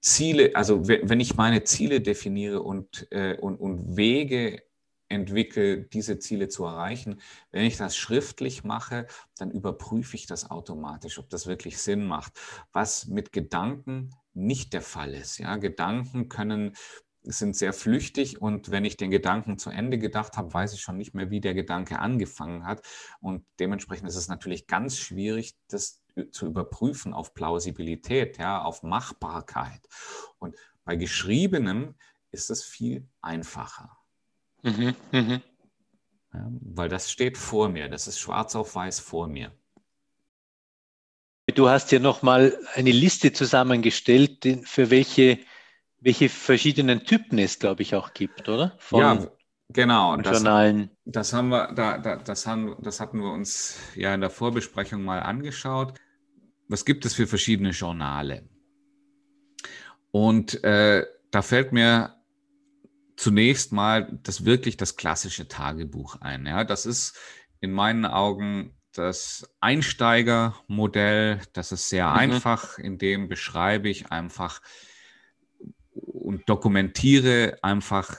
Ziele, 0.00 0.54
also 0.54 0.86
wenn 0.86 1.20
ich 1.20 1.36
meine 1.36 1.64
Ziele 1.64 2.00
definiere 2.00 2.62
und, 2.62 3.06
äh, 3.10 3.38
und, 3.38 3.56
und 3.56 3.96
Wege 3.96 4.62
entwickle, 5.08 5.82
diese 5.82 6.18
Ziele 6.18 6.48
zu 6.48 6.64
erreichen. 6.64 7.20
Wenn 7.50 7.64
ich 7.64 7.76
das 7.76 7.96
schriftlich 7.96 8.64
mache, 8.64 9.06
dann 9.38 9.50
überprüfe 9.50 10.16
ich 10.16 10.26
das 10.26 10.50
automatisch, 10.50 11.18
ob 11.18 11.30
das 11.30 11.46
wirklich 11.46 11.78
Sinn 11.78 12.04
macht. 12.04 12.32
Was 12.72 13.06
mit 13.06 13.32
Gedanken 13.32 14.10
nicht 14.32 14.72
der 14.72 14.82
Fall 14.82 15.14
ist. 15.14 15.38
Ja, 15.38 15.56
Gedanken 15.56 16.28
können 16.28 16.76
sind 17.24 17.56
sehr 17.56 17.72
flüchtig 17.72 18.40
und 18.40 18.70
wenn 18.70 18.84
ich 18.84 18.96
den 18.96 19.10
Gedanken 19.10 19.58
zu 19.58 19.70
Ende 19.70 19.98
gedacht 19.98 20.36
habe, 20.36 20.52
weiß 20.52 20.74
ich 20.74 20.80
schon 20.80 20.96
nicht 20.96 21.14
mehr, 21.14 21.30
wie 21.30 21.40
der 21.40 21.54
Gedanke 21.54 21.98
angefangen 21.98 22.66
hat. 22.66 22.82
Und 23.20 23.46
dementsprechend 23.58 24.08
ist 24.08 24.16
es 24.16 24.28
natürlich 24.28 24.66
ganz 24.66 24.98
schwierig, 24.98 25.56
das 25.68 26.02
zu 26.30 26.46
überprüfen 26.46 27.14
auf 27.14 27.34
Plausibilität, 27.34 28.38
ja, 28.38 28.62
auf 28.62 28.82
Machbarkeit. 28.82 29.80
Und 30.38 30.54
bei 30.84 30.96
Geschriebenem 30.96 31.94
ist 32.30 32.50
es 32.50 32.62
viel 32.62 33.08
einfacher. 33.22 33.96
Mhm, 34.62 34.94
mh. 35.12 35.40
ja, 36.34 36.52
weil 36.60 36.88
das 36.88 37.10
steht 37.10 37.38
vor 37.38 37.68
mir, 37.68 37.88
das 37.88 38.06
ist 38.06 38.18
schwarz 38.18 38.54
auf 38.54 38.74
weiß 38.74 39.00
vor 39.00 39.28
mir. 39.28 39.52
Du 41.54 41.68
hast 41.68 41.90
hier 41.90 42.00
nochmal 42.00 42.58
eine 42.74 42.90
Liste 42.90 43.32
zusammengestellt, 43.32 44.62
für 44.64 44.90
welche 44.90 45.38
welche 46.04 46.28
verschiedenen 46.28 47.04
Typen 47.04 47.38
es, 47.38 47.58
glaube 47.58 47.82
ich, 47.82 47.94
auch 47.94 48.12
gibt, 48.12 48.48
oder? 48.48 48.74
Von 48.78 49.00
ja, 49.00 49.26
genau. 49.70 50.16
Das, 50.18 50.34
Journalen. 50.34 50.90
Das 51.06 51.32
haben 51.32 51.48
wir, 51.48 51.72
da, 51.72 51.96
da, 51.96 52.16
das, 52.16 52.46
haben, 52.46 52.76
das 52.82 53.00
hatten 53.00 53.20
wir 53.20 53.32
uns 53.32 53.78
ja 53.94 54.14
in 54.14 54.20
der 54.20 54.28
Vorbesprechung 54.30 55.02
mal 55.02 55.20
angeschaut. 55.20 55.94
Was 56.68 56.84
gibt 56.84 57.06
es 57.06 57.14
für 57.14 57.26
verschiedene 57.26 57.70
Journale? 57.70 58.46
Und 60.10 60.62
äh, 60.62 61.06
da 61.30 61.42
fällt 61.42 61.72
mir 61.72 62.14
zunächst 63.16 63.72
mal 63.72 64.18
das 64.22 64.44
wirklich 64.44 64.76
das 64.76 64.96
klassische 64.96 65.48
Tagebuch 65.48 66.20
ein. 66.20 66.44
Ja, 66.44 66.64
das 66.64 66.84
ist 66.84 67.18
in 67.60 67.72
meinen 67.72 68.04
Augen 68.04 68.76
das 68.92 69.50
Einsteigermodell. 69.60 71.40
Das 71.54 71.72
ist 71.72 71.88
sehr 71.88 72.10
mhm. 72.10 72.16
einfach. 72.16 72.78
In 72.78 72.98
dem 72.98 73.28
beschreibe 73.28 73.88
ich 73.88 74.12
einfach 74.12 74.60
und 75.94 76.48
dokumentiere 76.48 77.58
einfach 77.62 78.16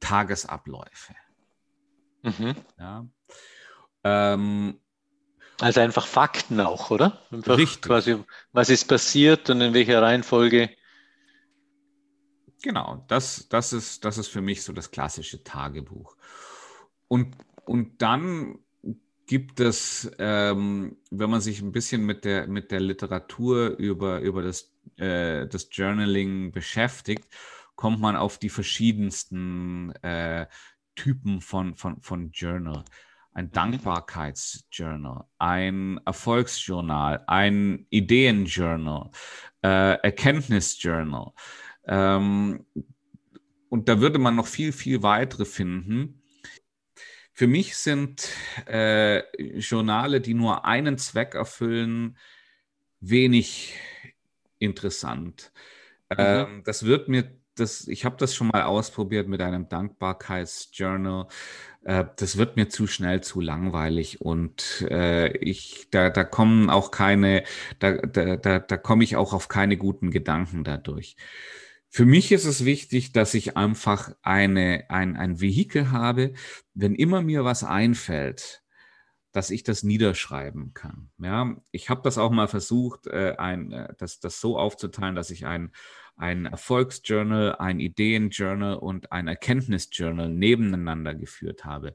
Tagesabläufe. 0.00 1.14
Mhm. 2.22 2.54
Ja. 2.78 3.06
Ähm, 4.04 4.80
also 5.60 5.80
einfach 5.80 6.06
Fakten 6.06 6.60
auch, 6.60 6.90
oder? 6.90 7.20
Einfach 7.30 7.58
richtig. 7.58 7.82
Quasi, 7.82 8.16
was 8.52 8.68
ist 8.68 8.86
passiert 8.88 9.48
und 9.50 9.60
in 9.60 9.74
welcher 9.74 10.02
Reihenfolge 10.02 10.70
Genau, 12.62 13.04
das, 13.06 13.48
das, 13.48 13.72
ist, 13.72 14.04
das 14.04 14.18
ist 14.18 14.26
für 14.26 14.40
mich 14.40 14.64
so 14.64 14.72
das 14.72 14.90
klassische 14.90 15.44
Tagebuch. 15.44 16.16
Und, 17.06 17.36
und 17.64 18.02
dann 18.02 18.58
gibt 19.26 19.60
es, 19.60 20.10
ähm, 20.18 20.96
wenn 21.12 21.30
man 21.30 21.40
sich 21.40 21.60
ein 21.60 21.70
bisschen 21.70 22.04
mit 22.04 22.24
der, 22.24 22.48
mit 22.48 22.70
der 22.70 22.80
Literatur 22.80 23.68
über, 23.76 24.20
über 24.20 24.42
das, 24.42 24.72
äh, 24.96 25.46
das 25.46 25.68
Journaling 25.72 26.52
beschäftigt, 26.52 27.24
kommt 27.74 28.00
man 28.00 28.16
auf 28.16 28.38
die 28.38 28.48
verschiedensten 28.48 29.92
äh, 30.02 30.46
Typen 30.94 31.40
von, 31.40 31.74
von, 31.74 32.00
von 32.00 32.30
Journal. 32.32 32.84
Ein. 33.32 33.50
Dankbarkeitsjournal, 33.50 35.26
ein 35.38 36.00
Erfolgsjournal, 36.06 37.22
ein 37.26 37.86
Ideenjournal, 37.90 39.10
äh, 39.62 39.98
Erkenntnisjournal. 40.02 41.32
Ähm, 41.86 42.64
und 43.68 43.90
da 43.90 44.00
würde 44.00 44.18
man 44.18 44.36
noch 44.36 44.46
viel, 44.46 44.72
viel 44.72 45.02
weitere 45.02 45.44
finden. 45.44 46.22
Für 47.34 47.46
mich 47.46 47.76
sind 47.76 48.26
äh, 48.66 49.22
Journale, 49.58 50.22
die 50.22 50.32
nur 50.32 50.64
einen 50.64 50.96
Zweck 50.96 51.34
erfüllen, 51.34 52.16
wenig 53.00 53.74
interessant. 54.58 55.52
Mhm. 56.10 56.16
Ähm, 56.18 56.62
das 56.64 56.84
wird 56.84 57.08
mir, 57.08 57.30
das, 57.56 57.88
ich 57.88 58.04
habe 58.04 58.16
das 58.18 58.34
schon 58.34 58.48
mal 58.48 58.62
ausprobiert 58.62 59.28
mit 59.28 59.40
einem 59.40 59.68
Dankbarkeitsjournal. 59.68 61.28
Äh, 61.84 62.04
das 62.16 62.36
wird 62.36 62.56
mir 62.56 62.68
zu 62.68 62.86
schnell 62.86 63.22
zu 63.22 63.40
langweilig 63.40 64.20
und 64.20 64.86
äh, 64.90 65.36
ich, 65.38 65.88
da, 65.90 66.10
da 66.10 66.24
kommen 66.24 66.70
auch 66.70 66.90
keine, 66.90 67.44
da, 67.78 67.92
da, 67.92 68.36
da, 68.36 68.58
da 68.58 68.76
komme 68.76 69.04
ich 69.04 69.16
auch 69.16 69.32
auf 69.32 69.48
keine 69.48 69.76
guten 69.76 70.10
Gedanken 70.10 70.64
dadurch. 70.64 71.16
Für 71.88 72.04
mich 72.04 72.32
ist 72.32 72.44
es 72.44 72.64
wichtig, 72.64 73.12
dass 73.12 73.34
ich 73.34 73.56
einfach 73.56 74.10
eine, 74.22 74.84
ein, 74.90 75.16
ein 75.16 75.40
Vehikel 75.40 75.92
habe, 75.92 76.34
wenn 76.74 76.94
immer 76.94 77.22
mir 77.22 77.44
was 77.44 77.64
einfällt, 77.64 78.62
dass 79.36 79.50
ich 79.50 79.62
das 79.62 79.82
niederschreiben 79.82 80.72
kann. 80.72 81.10
Ja, 81.18 81.56
ich 81.70 81.90
habe 81.90 82.00
das 82.02 82.16
auch 82.16 82.30
mal 82.30 82.48
versucht, 82.48 83.06
äh, 83.06 83.34
ein, 83.36 83.70
äh, 83.70 83.92
das, 83.98 84.18
das 84.18 84.40
so 84.40 84.58
aufzuteilen, 84.58 85.14
dass 85.14 85.30
ich 85.30 85.44
ein, 85.44 85.72
ein 86.16 86.46
Erfolgsjournal, 86.46 87.56
ein 87.56 87.78
Ideenjournal 87.78 88.76
und 88.76 89.12
ein 89.12 89.28
Erkenntnisjournal 89.28 90.30
nebeneinander 90.30 91.14
geführt 91.14 91.66
habe. 91.66 91.94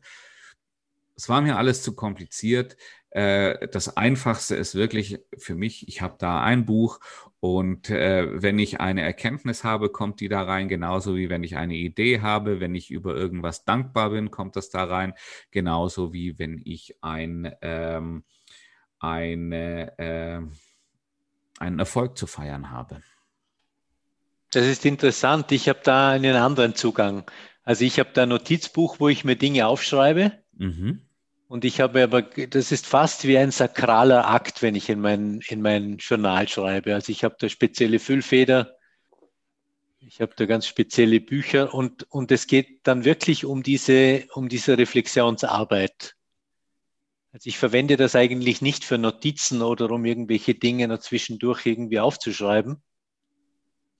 Es 1.15 1.29
war 1.29 1.41
mir 1.41 1.57
alles 1.57 1.83
zu 1.83 1.95
kompliziert. 1.95 2.77
Äh, 3.11 3.67
das 3.67 3.97
Einfachste 3.97 4.55
ist 4.55 4.75
wirklich 4.75 5.19
für 5.37 5.55
mich, 5.55 5.87
ich 5.87 6.01
habe 6.01 6.15
da 6.17 6.41
ein 6.41 6.65
Buch 6.65 6.99
und 7.41 7.89
äh, 7.89 8.41
wenn 8.41 8.57
ich 8.57 8.79
eine 8.79 9.01
Erkenntnis 9.01 9.63
habe, 9.63 9.89
kommt 9.89 10.21
die 10.21 10.29
da 10.29 10.43
rein, 10.43 10.69
genauso 10.69 11.15
wie 11.15 11.29
wenn 11.29 11.43
ich 11.43 11.57
eine 11.57 11.75
Idee 11.75 12.21
habe, 12.21 12.59
wenn 12.61 12.73
ich 12.73 12.89
über 12.89 13.15
irgendwas 13.15 13.65
dankbar 13.65 14.11
bin, 14.11 14.31
kommt 14.31 14.55
das 14.55 14.69
da 14.69 14.85
rein, 14.85 15.13
genauso 15.51 16.13
wie 16.13 16.39
wenn 16.39 16.61
ich 16.63 16.95
ein, 17.01 17.53
ähm, 17.61 18.23
eine, 18.99 19.97
äh, 19.99 20.41
einen 21.59 21.79
Erfolg 21.79 22.17
zu 22.17 22.27
feiern 22.27 22.71
habe. 22.71 23.01
Das 24.51 24.65
ist 24.65 24.85
interessant. 24.85 25.51
Ich 25.51 25.67
habe 25.67 25.79
da 25.83 26.09
einen 26.11 26.35
anderen 26.35 26.75
Zugang. 26.75 27.29
Also 27.63 27.85
ich 27.85 27.99
habe 27.99 28.11
da 28.13 28.23
ein 28.23 28.29
Notizbuch, 28.29 28.99
wo 28.99 29.09
ich 29.09 29.23
mir 29.23 29.35
Dinge 29.35 29.67
aufschreibe. 29.67 30.33
Mhm. 30.53 31.01
Und 31.47 31.65
ich 31.65 31.81
habe 31.81 32.03
aber, 32.03 32.21
das 32.21 32.71
ist 32.71 32.87
fast 32.87 33.27
wie 33.27 33.37
ein 33.37 33.51
sakraler 33.51 34.29
Akt, 34.29 34.61
wenn 34.61 34.75
ich 34.75 34.89
in 34.89 35.01
mein, 35.01 35.41
in 35.49 35.61
mein 35.61 35.97
Journal 35.97 36.47
schreibe. 36.47 36.93
Also 36.93 37.11
ich 37.11 37.25
habe 37.25 37.35
da 37.37 37.49
spezielle 37.49 37.99
Füllfeder, 37.99 38.77
ich 39.99 40.21
habe 40.21 40.33
da 40.35 40.45
ganz 40.45 40.65
spezielle 40.65 41.19
Bücher 41.19 41.73
und, 41.73 42.03
und 42.11 42.31
es 42.31 42.47
geht 42.47 42.87
dann 42.87 43.05
wirklich 43.05 43.45
um 43.45 43.63
diese, 43.63 44.25
um 44.33 44.49
diese 44.49 44.77
Reflexionsarbeit. 44.77 46.15
Also 47.33 47.47
ich 47.47 47.57
verwende 47.57 47.97
das 47.97 48.15
eigentlich 48.15 48.61
nicht 48.61 48.83
für 48.83 48.97
Notizen 48.97 49.61
oder 49.61 49.89
um 49.91 50.03
irgendwelche 50.05 50.55
Dinge 50.55 50.87
noch 50.87 50.99
zwischendurch 50.99 51.65
irgendwie 51.65 51.99
aufzuschreiben. 51.99 52.81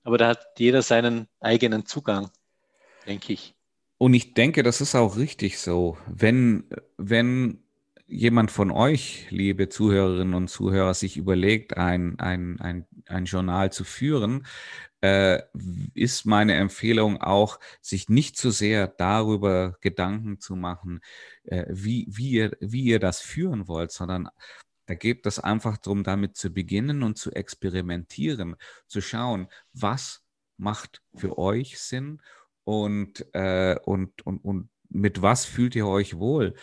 Aber 0.04 0.18
da 0.18 0.28
hat 0.28 0.44
jeder 0.58 0.82
seinen 0.82 1.28
eigenen 1.40 1.86
Zugang, 1.86 2.30
denke 3.06 3.32
ich. 3.32 3.54
Und 4.02 4.14
ich 4.14 4.34
denke, 4.34 4.64
das 4.64 4.80
ist 4.80 4.96
auch 4.96 5.16
richtig 5.16 5.60
so. 5.60 5.96
Wenn, 6.08 6.64
wenn 6.96 7.62
jemand 8.08 8.50
von 8.50 8.72
euch, 8.72 9.28
liebe 9.30 9.68
Zuhörerinnen 9.68 10.34
und 10.34 10.48
Zuhörer, 10.48 10.92
sich 10.92 11.16
überlegt, 11.16 11.76
ein, 11.76 12.18
ein, 12.18 12.58
ein, 12.58 12.84
ein 13.06 13.26
Journal 13.26 13.70
zu 13.70 13.84
führen, 13.84 14.44
äh, 15.02 15.40
ist 15.94 16.26
meine 16.26 16.54
Empfehlung 16.54 17.22
auch, 17.22 17.60
sich 17.80 18.08
nicht 18.08 18.36
zu 18.36 18.50
sehr 18.50 18.88
darüber 18.88 19.76
Gedanken 19.80 20.40
zu 20.40 20.56
machen, 20.56 20.98
äh, 21.44 21.66
wie, 21.68 22.08
wie, 22.10 22.30
ihr, 22.30 22.56
wie 22.58 22.82
ihr 22.82 22.98
das 22.98 23.20
führen 23.20 23.68
wollt, 23.68 23.92
sondern 23.92 24.28
da 24.86 24.94
geht 24.94 25.24
es 25.26 25.38
einfach 25.38 25.78
darum, 25.78 26.02
damit 26.02 26.36
zu 26.36 26.50
beginnen 26.50 27.04
und 27.04 27.18
zu 27.18 27.30
experimentieren, 27.30 28.56
zu 28.88 29.00
schauen, 29.00 29.46
was 29.72 30.24
macht 30.56 31.02
für 31.14 31.38
euch 31.38 31.78
Sinn 31.78 32.20
und, 32.64 33.26
äh, 33.34 33.76
und, 33.84 34.24
und, 34.26 34.38
und 34.38 34.68
mit 34.88 35.22
was 35.22 35.44
fühlt 35.44 35.74
ihr 35.74 35.86
euch 35.86 36.18
wohl? 36.18 36.54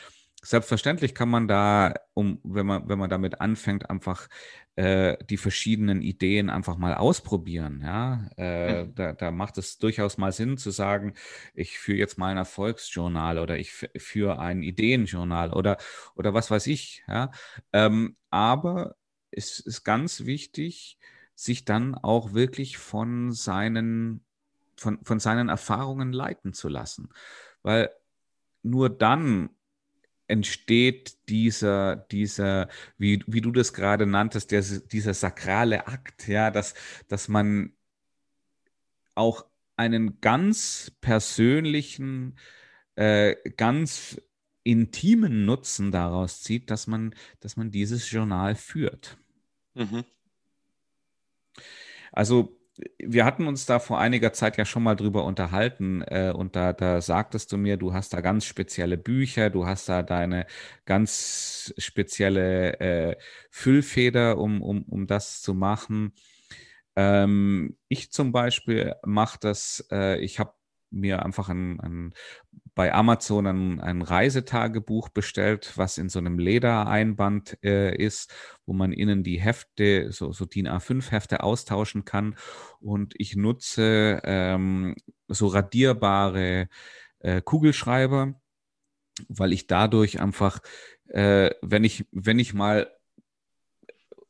Selbstverständlich 0.41 1.13
kann 1.13 1.27
man 1.27 1.49
da, 1.49 1.93
um, 2.13 2.39
wenn 2.43 2.65
man, 2.65 2.87
wenn 2.87 2.97
man 2.97 3.09
damit 3.09 3.41
anfängt, 3.41 3.89
einfach 3.89 4.29
äh, 4.75 5.17
die 5.25 5.35
verschiedenen 5.35 6.01
Ideen 6.01 6.49
einfach 6.49 6.77
mal 6.77 6.93
ausprobieren. 6.93 7.81
Ja? 7.83 8.29
Äh, 8.37 8.85
mhm. 8.85 8.95
da, 8.95 9.11
da 9.11 9.31
macht 9.31 9.57
es 9.57 9.77
durchaus 9.79 10.17
mal 10.17 10.31
Sinn 10.31 10.57
zu 10.57 10.71
sagen, 10.71 11.15
ich 11.53 11.77
führe 11.77 11.97
jetzt 11.97 12.17
mal 12.17 12.31
ein 12.31 12.37
Erfolgsjournal 12.37 13.37
oder 13.37 13.57
ich 13.57 13.73
führe 13.73 14.39
ein 14.39 14.63
Ideenjournal 14.63 15.51
oder, 15.51 15.77
oder 16.15 16.33
was 16.33 16.49
weiß 16.49 16.67
ich. 16.67 17.03
Ja? 17.09 17.31
Ähm, 17.73 18.15
aber 18.29 18.95
es 19.31 19.59
ist 19.59 19.83
ganz 19.83 20.25
wichtig, 20.25 20.97
sich 21.35 21.65
dann 21.65 21.95
auch 21.95 22.33
wirklich 22.33 22.77
von 22.77 23.33
seinen 23.33 24.23
von, 24.79 25.03
von 25.03 25.19
seinen 25.19 25.49
Erfahrungen 25.49 26.13
leiten 26.13 26.53
zu 26.53 26.69
lassen. 26.69 27.09
Weil 27.61 27.89
nur 28.63 28.89
dann 28.89 29.49
entsteht 30.27 31.27
dieser, 31.27 31.95
dieser, 31.95 32.69
wie, 32.97 33.23
wie 33.27 33.41
du 33.41 33.51
das 33.51 33.73
gerade 33.73 34.05
nanntest, 34.05 34.51
der, 34.51 34.61
dieser 34.61 35.13
sakrale 35.13 35.87
Akt, 35.87 36.27
ja, 36.27 36.51
dass, 36.51 36.75
dass 37.07 37.27
man 37.27 37.73
auch 39.15 39.45
einen 39.75 40.21
ganz 40.21 40.91
persönlichen, 41.01 42.37
äh, 42.95 43.35
ganz 43.57 44.21
intimen 44.63 45.45
Nutzen 45.45 45.91
daraus 45.91 46.43
zieht, 46.43 46.69
dass 46.69 46.85
man, 46.85 47.15
dass 47.39 47.57
man 47.57 47.71
dieses 47.71 48.11
Journal 48.11 48.55
führt. 48.55 49.17
Mhm. 49.73 50.03
Also 52.11 52.58
wir 52.99 53.25
hatten 53.25 53.47
uns 53.47 53.65
da 53.65 53.79
vor 53.79 53.99
einiger 53.99 54.33
Zeit 54.33 54.57
ja 54.57 54.65
schon 54.65 54.83
mal 54.83 54.95
drüber 54.95 55.25
unterhalten 55.25 56.01
äh, 56.03 56.31
und 56.35 56.55
da, 56.55 56.73
da 56.73 57.01
sagtest 57.01 57.51
du 57.51 57.57
mir, 57.57 57.77
du 57.77 57.93
hast 57.93 58.13
da 58.13 58.21
ganz 58.21 58.45
spezielle 58.45 58.97
Bücher, 58.97 59.49
du 59.49 59.65
hast 59.65 59.89
da 59.89 60.03
deine 60.03 60.45
ganz 60.85 61.73
spezielle 61.77 62.79
äh, 62.79 63.17
Füllfeder, 63.51 64.37
um, 64.37 64.61
um, 64.61 64.83
um 64.83 65.07
das 65.07 65.41
zu 65.41 65.53
machen. 65.53 66.13
Ähm, 66.95 67.77
ich 67.87 68.11
zum 68.11 68.31
Beispiel 68.31 68.95
mache 69.05 69.39
das, 69.41 69.87
äh, 69.91 70.19
ich 70.19 70.39
habe 70.39 70.53
mir 70.91 71.23
einfach 71.25 71.49
ein, 71.49 71.79
ein, 71.79 72.13
bei 72.75 72.93
Amazon 72.93 73.47
ein, 73.47 73.79
ein, 73.79 74.01
Reisetagebuch 74.01 75.09
bestellt, 75.09 75.73
was 75.75 75.97
in 75.97 76.09
so 76.09 76.19
einem 76.19 76.39
Ledereinband 76.39 77.57
äh, 77.63 77.95
ist, 77.95 78.33
wo 78.65 78.73
man 78.73 78.91
innen 78.91 79.23
die 79.23 79.39
Hefte, 79.39 80.11
so, 80.11 80.31
so 80.31 80.45
DIN 80.45 80.67
A5-Hefte 80.67 81.43
austauschen 81.43 82.05
kann. 82.05 82.35
Und 82.79 83.13
ich 83.17 83.35
nutze 83.35 84.21
ähm, 84.23 84.95
so 85.27 85.47
radierbare 85.47 86.69
äh, 87.19 87.41
Kugelschreiber, 87.41 88.33
weil 89.27 89.53
ich 89.53 89.67
dadurch 89.67 90.21
einfach, 90.21 90.59
äh, 91.07 91.51
wenn 91.61 91.83
ich, 91.83 92.05
wenn 92.11 92.39
ich 92.39 92.53
mal 92.53 92.89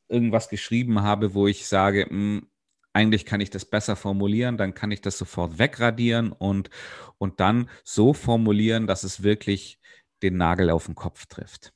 irgendwas 0.08 0.50
geschrieben 0.50 1.02
habe, 1.02 1.34
wo 1.34 1.48
ich 1.48 1.68
sage, 1.68 2.08
mh, 2.10 2.10
hm, 2.10 2.49
eigentlich 2.94 3.26
kann 3.26 3.42
ich 3.42 3.50
das 3.50 3.66
besser 3.66 3.96
formulieren, 3.96 4.58
dann 4.58 4.74
kann 4.74 4.92
ich 4.92 5.02
das 5.02 5.18
sofort 5.18 5.60
wegradieren 5.60 6.32
und, 6.32 6.70
und 7.18 7.40
dann 7.40 7.70
so 7.84 8.14
formulieren, 8.14 8.88
dass 8.88 9.04
es 9.04 9.24
wirklich 9.24 9.80
den 10.22 10.38
Nagel 10.38 10.70
auf 10.70 10.86
den 10.86 10.96
Kopf 10.96 11.26
trifft. 11.28 11.74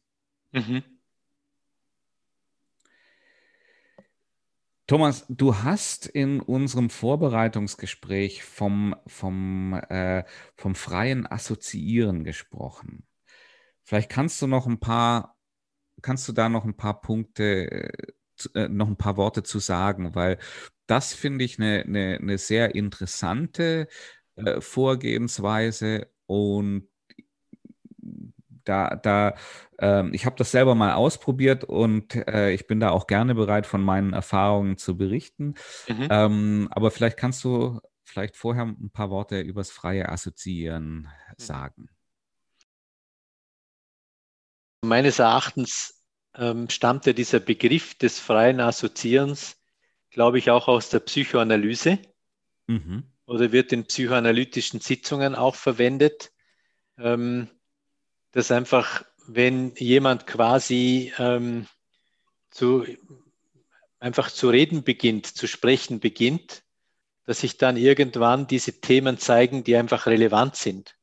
Mhm. 0.51 0.83
Thomas, 4.85 5.25
du 5.29 5.55
hast 5.63 6.07
in 6.07 6.41
unserem 6.41 6.89
Vorbereitungsgespräch 6.89 8.43
vom, 8.43 8.95
vom, 9.07 9.73
äh, 9.89 10.25
vom 10.55 10.75
freien 10.75 11.25
Assoziieren 11.25 12.25
gesprochen. 12.25 13.07
Vielleicht 13.83 14.09
kannst 14.09 14.41
du 14.41 14.47
noch 14.47 14.67
ein 14.67 14.79
paar, 14.79 15.37
kannst 16.01 16.27
du 16.27 16.33
da 16.33 16.49
noch 16.49 16.65
ein 16.65 16.75
paar 16.75 16.99
Punkte, 16.99 17.91
äh, 18.55 18.67
noch 18.69 18.87
ein 18.87 18.97
paar 18.97 19.17
Worte 19.17 19.43
zu 19.43 19.59
sagen, 19.59 20.15
weil 20.15 20.37
das 20.87 21.13
finde 21.13 21.45
ich 21.45 21.59
eine, 21.59 21.83
eine, 21.83 22.17
eine 22.21 22.37
sehr 22.37 22.75
interessante 22.75 23.87
äh, 24.35 24.61
Vorgehensweise 24.61 26.07
und 26.25 26.87
da, 28.65 28.95
da 28.95 29.35
ähm, 29.79 30.13
ich 30.13 30.25
habe 30.25 30.35
das 30.37 30.51
selber 30.51 30.75
mal 30.75 30.93
ausprobiert 30.93 31.63
und 31.63 32.15
äh, 32.15 32.51
ich 32.51 32.67
bin 32.67 32.79
da 32.79 32.89
auch 32.89 33.07
gerne 33.07 33.35
bereit, 33.35 33.67
von 33.67 33.81
meinen 33.81 34.13
Erfahrungen 34.13 34.77
zu 34.77 34.95
berichten. 34.97 35.55
Mhm. 35.87 36.07
Ähm, 36.09 36.67
aber 36.71 36.91
vielleicht 36.91 37.17
kannst 37.17 37.43
du 37.43 37.79
vielleicht 38.03 38.37
vorher 38.37 38.63
ein 38.63 38.91
paar 38.91 39.09
Worte 39.09 39.41
übers 39.41 39.71
freie 39.71 40.09
Assoziieren 40.09 40.93
mhm. 41.03 41.07
sagen. 41.37 41.89
Meines 44.85 45.19
Erachtens 45.19 46.02
ähm, 46.35 46.69
stammt 46.69 47.05
ja 47.05 47.13
dieser 47.13 47.39
Begriff 47.39 47.95
des 47.95 48.19
freien 48.19 48.59
Assoziierens, 48.59 49.57
glaube 50.09 50.39
ich, 50.39 50.49
auch 50.49 50.67
aus 50.67 50.89
der 50.89 50.99
Psychoanalyse 50.99 51.99
mhm. 52.67 53.03
oder 53.25 53.51
wird 53.51 53.71
in 53.71 53.85
psychoanalytischen 53.85 54.79
Sitzungen 54.79 55.35
auch 55.35 55.55
verwendet. 55.55 56.31
Ähm, 56.97 57.49
dass 58.31 58.51
einfach, 58.51 59.05
wenn 59.27 59.73
jemand 59.75 60.27
quasi 60.27 61.13
ähm, 61.17 61.67
zu, 62.49 62.85
einfach 63.99 64.29
zu 64.31 64.49
reden 64.49 64.83
beginnt, 64.83 65.27
zu 65.27 65.47
sprechen 65.47 65.99
beginnt, 65.99 66.63
dass 67.25 67.41
sich 67.41 67.57
dann 67.57 67.77
irgendwann 67.77 68.47
diese 68.47 68.81
Themen 68.81 69.17
zeigen, 69.17 69.63
die 69.63 69.77
einfach 69.77 70.07
relevant 70.07 70.55
sind, 70.55 70.97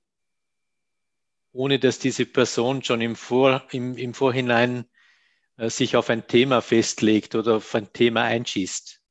ohne 1.52 1.78
dass 1.78 1.98
diese 1.98 2.26
Person 2.26 2.82
schon 2.82 3.00
im, 3.00 3.16
Vor, 3.16 3.62
im, 3.70 3.96
im 3.96 4.12
Vorhinein 4.12 4.84
sich 5.68 5.96
auf 5.96 6.08
ein 6.08 6.26
Thema 6.26 6.62
festlegt 6.62 7.34
oder 7.34 7.56
auf 7.56 7.74
ein 7.74 7.92
Thema 7.92 8.22
einschießt. 8.22 9.02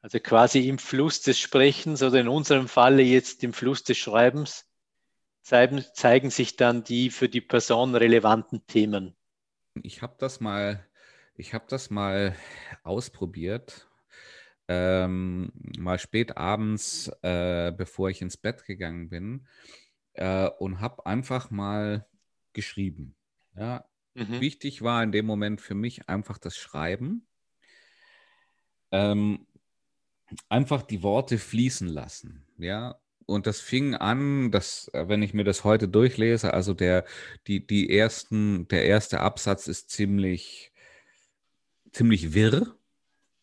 Also 0.00 0.20
quasi 0.20 0.68
im 0.68 0.78
Fluss 0.78 1.20
des 1.22 1.38
Sprechens 1.38 2.02
oder 2.02 2.20
in 2.20 2.28
unserem 2.28 2.68
Falle 2.68 3.02
jetzt 3.02 3.42
im 3.44 3.52
Fluss 3.52 3.82
des 3.84 3.98
Schreibens 3.98 4.66
zeigen, 5.42 5.84
zeigen 5.94 6.30
sich 6.30 6.56
dann 6.56 6.84
die 6.84 7.10
für 7.10 7.28
die 7.28 7.40
Person 7.40 7.94
relevanten 7.94 8.66
Themen. 8.66 9.16
Ich 9.82 10.02
habe 10.02 10.16
das 10.18 10.40
mal, 10.40 10.84
ich 11.34 11.54
habe 11.54 11.66
das 11.68 11.90
mal 11.90 12.36
ausprobiert. 12.82 13.88
Ähm, 14.68 15.52
mal 15.78 15.98
spät 15.98 16.36
abends, 16.36 17.08
äh, 17.22 17.72
bevor 17.76 18.10
ich 18.10 18.22
ins 18.22 18.36
Bett 18.36 18.64
gegangen 18.64 19.08
bin, 19.08 19.46
äh, 20.14 20.48
und 20.58 20.80
habe 20.80 21.06
einfach 21.06 21.50
mal 21.50 22.06
geschrieben. 22.52 23.14
Ja, 23.54 23.84
mhm. 24.16 24.40
Wichtig 24.40 24.82
war 24.82 25.02
in 25.02 25.12
dem 25.12 25.26
Moment 25.26 25.60
für 25.60 25.74
mich 25.74 26.08
einfach 26.08 26.38
das 26.38 26.56
Schreiben. 26.56 27.26
Ähm, 28.90 29.46
einfach 30.48 30.82
die 30.82 31.02
Worte 31.02 31.38
fließen 31.38 31.88
lassen. 31.88 32.46
Ja, 32.58 32.98
und 33.26 33.46
das 33.46 33.60
fing 33.60 33.94
an, 33.94 34.50
dass, 34.52 34.88
äh, 34.94 35.08
wenn 35.08 35.22
ich 35.22 35.34
mir 35.34 35.44
das 35.44 35.64
heute 35.64 35.88
durchlese, 35.88 36.54
also 36.54 36.74
der, 36.74 37.04
die, 37.46 37.66
die 37.66 37.90
ersten, 37.90 38.68
der 38.68 38.84
erste 38.84 39.20
Absatz 39.20 39.66
ist 39.66 39.90
ziemlich, 39.90 40.72
ziemlich 41.92 42.34
wirr, 42.34 42.76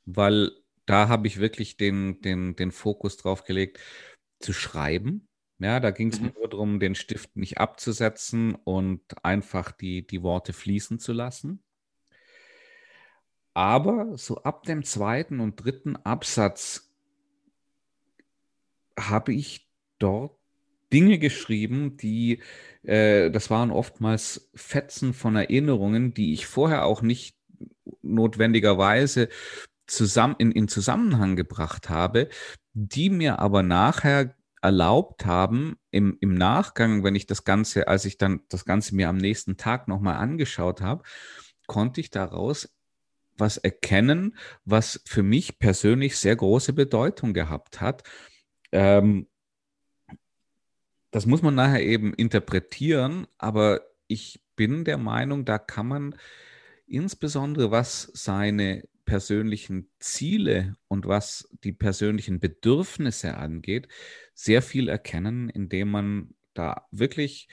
weil 0.06 0.52
da 0.86 1.08
habe 1.10 1.28
ich 1.28 1.40
wirklich 1.40 1.78
den, 1.78 2.22
den, 2.22 2.56
den 2.56 2.72
Fokus 2.72 3.18
drauf 3.18 3.44
gelegt, 3.44 3.80
zu 4.40 4.54
schreiben. 4.54 5.28
Ja, 5.64 5.80
da 5.80 5.92
ging 5.92 6.10
es 6.10 6.20
mhm. 6.20 6.28
mir 6.28 6.34
nur 6.34 6.50
darum, 6.50 6.80
den 6.80 6.96
Stift 6.96 7.36
nicht 7.38 7.58
abzusetzen 7.58 8.56
und 8.56 9.02
einfach 9.24 9.72
die, 9.72 10.06
die 10.06 10.22
Worte 10.22 10.54
fließen 10.54 11.00
zu 11.00 11.14
lassen. 11.14 11.64
Aber 13.54 14.18
so 14.18 14.44
ab 14.44 14.64
dem 14.64 14.84
zweiten 14.84 15.40
und 15.40 15.64
dritten 15.64 15.96
Absatz 15.96 16.92
habe 19.00 19.34
ich 19.34 19.70
dort 20.00 20.38
Dinge 20.92 21.18
geschrieben, 21.18 21.98
die, 21.98 22.42
äh, 22.84 23.32
das 23.32 23.50
waren 23.50 23.72
oftmals 23.72 24.50
Fetzen 24.54 25.14
von 25.14 25.36
Erinnerungen, 25.36 26.14
die 26.14 26.34
ich 26.34 26.46
vorher 26.46 26.86
auch 26.86 27.02
nicht 27.02 27.36
notwendigerweise 28.02 29.30
zusammen, 29.88 30.36
in, 30.38 30.52
in 30.52 30.68
Zusammenhang 30.68 31.36
gebracht 31.36 31.90
habe, 31.90 32.30
die 32.74 33.10
mir 33.10 33.40
aber 33.40 33.64
nachher 33.64 34.36
erlaubt 34.64 35.26
haben, 35.26 35.76
im, 35.92 36.18
im 36.22 36.36
Nachgang, 36.36 37.04
wenn 37.04 37.16
ich 37.16 37.26
das 37.26 37.44
Ganze, 37.44 37.88
als 37.90 38.06
ich 38.06 38.18
dann 38.18 38.42
das 38.48 38.64
Ganze 38.64 38.96
mir 38.96 39.10
am 39.10 39.18
nächsten 39.18 39.58
Tag 39.58 39.90
nochmal 39.90 40.16
angeschaut 40.16 40.82
habe, 40.82 41.04
konnte 41.68 42.00
ich 42.00 42.10
daraus 42.10 42.74
was 43.38 43.58
erkennen, 43.58 44.38
was 44.64 45.02
für 45.06 45.24
mich 45.24 45.60
persönlich 45.60 46.18
sehr 46.18 46.36
große 46.36 46.72
Bedeutung 46.72 47.34
gehabt 47.34 47.82
hat. 47.82 48.04
Ähm, 48.72 49.28
das 51.12 51.26
muss 51.26 51.42
man 51.42 51.56
nachher 51.56 51.82
eben 51.82 52.14
interpretieren, 52.14 53.28
aber 53.38 53.82
ich 54.08 54.42
bin 54.56 54.86
der 54.86 54.98
Meinung, 54.98 55.44
da 55.44 55.58
kann 55.58 55.88
man 55.88 56.16
insbesondere 56.88 57.70
was 57.70 58.10
seine 58.14 58.84
persönlichen 59.06 59.92
Ziele 60.00 60.76
und 60.88 61.08
was 61.08 61.50
die 61.64 61.74
persönlichen 61.74 62.40
Bedürfnisse 62.40 63.36
angeht, 63.38 63.88
sehr 64.34 64.62
viel 64.62 64.88
erkennen, 64.90 65.50
indem 65.50 65.92
man 65.92 66.36
da 66.54 66.88
wirklich 66.92 67.50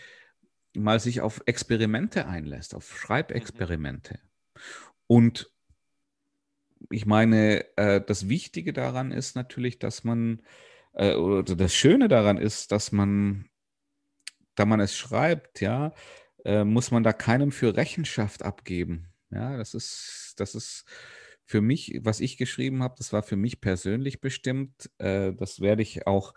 mal 0.74 1.00
sich 1.00 1.20
auf 1.20 1.42
Experimente 1.46 2.26
einlässt, 2.26 2.74
auf 2.74 2.96
Schreibexperimente. 2.96 4.14
Mhm. 4.14 4.60
Und 5.06 5.50
ich 6.90 7.06
meine, 7.06 7.66
äh, 7.76 8.00
das 8.00 8.28
Wichtige 8.28 8.72
daran 8.72 9.12
ist 9.12 9.36
natürlich, 9.36 9.78
dass 9.78 10.04
man, 10.04 10.42
äh, 10.94 11.14
oder 11.14 11.56
das 11.56 11.74
Schöne 11.74 12.08
daran 12.08 12.38
ist, 12.38 12.72
dass 12.72 12.92
man 12.92 13.50
da 14.60 14.66
man 14.66 14.80
es 14.80 14.94
schreibt, 14.94 15.62
ja, 15.62 15.92
äh, 16.44 16.64
muss 16.64 16.90
man 16.90 17.02
da 17.02 17.14
keinem 17.14 17.50
für 17.50 17.76
Rechenschaft 17.76 18.42
abgeben. 18.42 19.08
Ja, 19.30 19.56
das 19.56 19.74
ist, 19.74 20.34
das 20.36 20.54
ist 20.54 20.84
für 21.50 21.60
mich, 21.60 21.98
was 22.04 22.20
ich 22.20 22.36
geschrieben 22.36 22.84
habe, 22.84 22.94
das 22.96 23.12
war 23.12 23.24
für 23.24 23.34
mich 23.34 23.60
persönlich 23.60 24.20
bestimmt. 24.20 24.88
Äh, 24.98 25.32
das 25.32 25.60
werde 25.60 25.82
ich 25.82 26.06
auch 26.06 26.32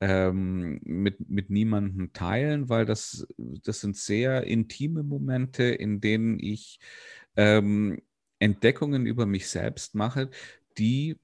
ähm, 0.00 0.80
mit, 0.82 1.30
mit 1.30 1.50
niemandem 1.50 2.12
teilen, 2.12 2.68
weil 2.68 2.84
das, 2.84 3.28
das 3.38 3.80
sind 3.80 3.96
sehr 3.96 4.42
intime 4.42 5.04
Momente, 5.04 5.62
in 5.62 6.00
denen 6.00 6.40
ich 6.40 6.80
ähm, 7.36 8.02
Entdeckungen 8.40 9.06
über 9.06 9.24
mich 9.24 9.48
selbst 9.48 9.94
mache, 9.94 10.30
die 10.78 11.16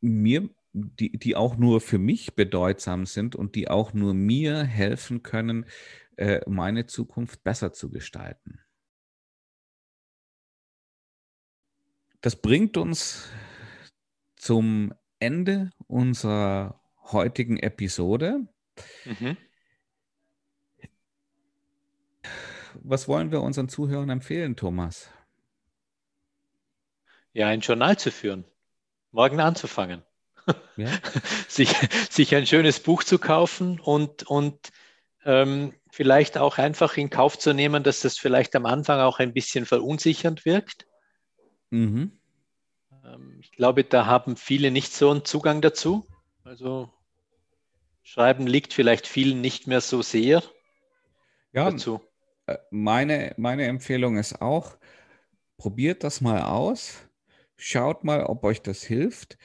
mir 0.00 0.48
die, 0.72 1.18
die 1.18 1.34
auch 1.34 1.56
nur 1.56 1.80
für 1.80 1.98
mich 1.98 2.36
bedeutsam 2.36 3.04
sind 3.04 3.34
und 3.34 3.56
die 3.56 3.68
auch 3.68 3.94
nur 3.94 4.14
mir 4.14 4.62
helfen 4.62 5.24
können, 5.24 5.66
äh, 6.16 6.40
meine 6.48 6.86
Zukunft 6.86 7.42
besser 7.42 7.72
zu 7.72 7.90
gestalten. 7.90 8.60
Das 12.22 12.36
bringt 12.36 12.76
uns 12.76 13.28
zum 14.36 14.94
Ende 15.18 15.70
unserer 15.88 16.80
heutigen 17.10 17.58
Episode. 17.58 18.46
Mhm. 19.04 19.36
Was 22.74 23.08
wollen 23.08 23.32
wir 23.32 23.42
unseren 23.42 23.68
Zuhörern 23.68 24.08
empfehlen, 24.08 24.54
Thomas? 24.54 25.10
Ja, 27.32 27.48
ein 27.48 27.60
Journal 27.60 27.98
zu 27.98 28.12
führen, 28.12 28.44
morgen 29.10 29.40
anzufangen. 29.40 30.02
Ja. 30.76 30.88
sich, 31.48 31.74
sich 32.08 32.34
ein 32.36 32.46
schönes 32.46 32.78
Buch 32.78 33.02
zu 33.02 33.18
kaufen 33.18 33.80
und, 33.80 34.22
und 34.24 34.70
ähm, 35.24 35.74
vielleicht 35.90 36.38
auch 36.38 36.58
einfach 36.58 36.96
in 36.96 37.10
Kauf 37.10 37.36
zu 37.36 37.52
nehmen, 37.52 37.82
dass 37.82 38.00
das 38.00 38.16
vielleicht 38.16 38.54
am 38.54 38.66
Anfang 38.66 39.00
auch 39.00 39.18
ein 39.18 39.32
bisschen 39.32 39.66
verunsichernd 39.66 40.44
wirkt. 40.44 40.86
Mhm. 41.72 42.12
Ähm, 43.04 43.36
ich 43.40 43.52
glaube, 43.52 43.84
da 43.84 44.06
haben 44.06 44.36
viele 44.36 44.70
nicht 44.70 44.92
so 44.92 45.10
einen 45.10 45.24
Zugang 45.24 45.60
dazu. 45.60 46.06
Also 46.44 46.90
Schreiben 48.02 48.46
liegt 48.46 48.72
vielleicht 48.72 49.06
vielen 49.06 49.40
nicht 49.40 49.66
mehr 49.66 49.80
so 49.80 50.02
sehr 50.02 50.42
ja, 51.52 51.70
dazu. 51.70 52.00
Äh, 52.46 52.58
meine, 52.70 53.34
meine 53.36 53.66
Empfehlung 53.66 54.16
ist 54.16 54.40
auch, 54.40 54.76
probiert 55.56 56.04
das 56.04 56.20
mal 56.20 56.42
aus 56.42 57.08
Schaut 57.64 58.02
mal, 58.02 58.24
ob 58.24 58.42
euch 58.44 58.60
das 58.62 58.82
hilft. 58.82 59.38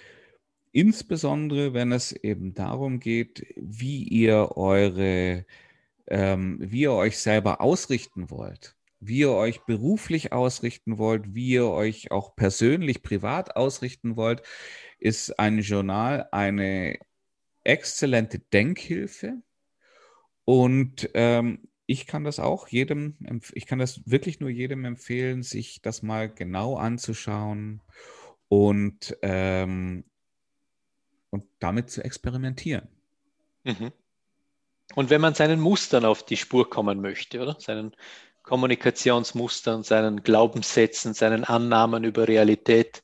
Insbesondere, 0.72 1.76
wenn 1.76 1.92
es 1.92 2.12
eben 2.12 2.56
darum 2.56 3.00
geht, 3.00 3.46
wie 3.56 4.04
ihr 4.04 4.58
eure, 4.58 5.46
ähm, 6.08 6.58
wie 6.60 6.82
ihr 6.82 6.94
euch 6.94 7.20
selber 7.20 7.62
ausrichten 7.62 8.30
wollt, 8.32 8.76
wie 9.00 9.20
ihr 9.20 9.32
euch 9.32 9.62
beruflich 9.62 10.32
ausrichten 10.32 10.98
wollt, 10.98 11.34
wie 11.34 11.50
ihr 11.50 11.68
euch 11.68 12.12
auch 12.12 12.36
persönlich, 12.36 13.04
privat 13.04 13.56
ausrichten 13.56 14.16
wollt, 14.16 14.42
ist 15.00 15.40
ein 15.40 15.60
Journal 15.60 16.28
eine 16.32 16.98
exzellente 17.64 18.40
Denkhilfe. 18.40 19.42
Und 20.46 21.10
ähm, 21.14 21.68
ich 21.86 22.08
kann 22.08 22.24
das 22.24 22.40
auch 22.40 22.68
jedem, 22.68 23.18
ich 23.54 23.66
kann 23.66 23.80
das 23.80 24.02
wirklich 24.06 24.40
nur 24.40 24.50
jedem 24.50 24.86
empfehlen, 24.86 25.44
sich 25.44 25.82
das 25.82 26.02
mal 26.02 26.30
genau 26.30 26.76
anzuschauen 26.76 27.82
und, 28.50 29.18
ähm, 29.22 30.06
und 31.30 31.46
damit 31.60 31.90
zu 31.90 32.04
experimentieren. 32.04 32.88
Mhm. 33.64 33.92
Und 34.96 35.10
wenn 35.10 35.22
man 35.22 35.34
seinen 35.34 35.60
Mustern 35.60 36.06
auf 36.06 36.24
die 36.24 36.38
Spur 36.38 36.70
kommen 36.70 37.02
möchte, 37.02 37.42
oder? 37.42 37.58
Seinen 37.60 37.96
Kommunikationsmustern, 38.48 39.84
seinen 39.84 40.24
Glaubenssätzen, 40.24 41.14
seinen 41.14 41.44
Annahmen 41.44 42.06
über 42.06 42.30
Realität, 42.30 43.04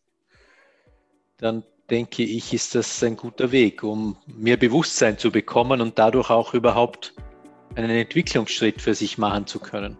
dann 1.37 1.63
denke 1.89 2.23
ich, 2.23 2.53
ist 2.53 2.75
das 2.75 3.03
ein 3.03 3.17
guter 3.17 3.51
Weg, 3.51 3.83
um 3.83 4.15
mehr 4.25 4.55
Bewusstsein 4.55 5.17
zu 5.17 5.31
bekommen 5.31 5.81
und 5.81 5.99
dadurch 5.99 6.29
auch 6.29 6.53
überhaupt 6.53 7.13
einen 7.75 7.89
Entwicklungsschritt 7.89 8.81
für 8.81 8.95
sich 8.95 9.17
machen 9.17 9.45
zu 9.45 9.59
können. 9.59 9.97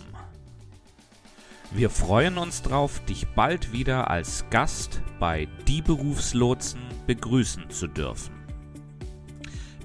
Wir 1.71 1.89
freuen 1.89 2.37
uns 2.37 2.61
darauf, 2.61 2.99
dich 3.01 3.27
bald 3.27 3.73
wieder 3.73 4.09
als 4.09 4.45
Gast 4.49 5.01
bei 5.19 5.47
Die 5.67 5.81
Berufslotsen 5.81 6.79
begrüßen 7.05 7.69
zu 7.69 7.87
dürfen. 7.87 8.33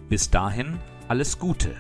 Bis 0.09 0.31
dahin 0.31 0.79
alles 1.09 1.37
Gute. 1.39 1.75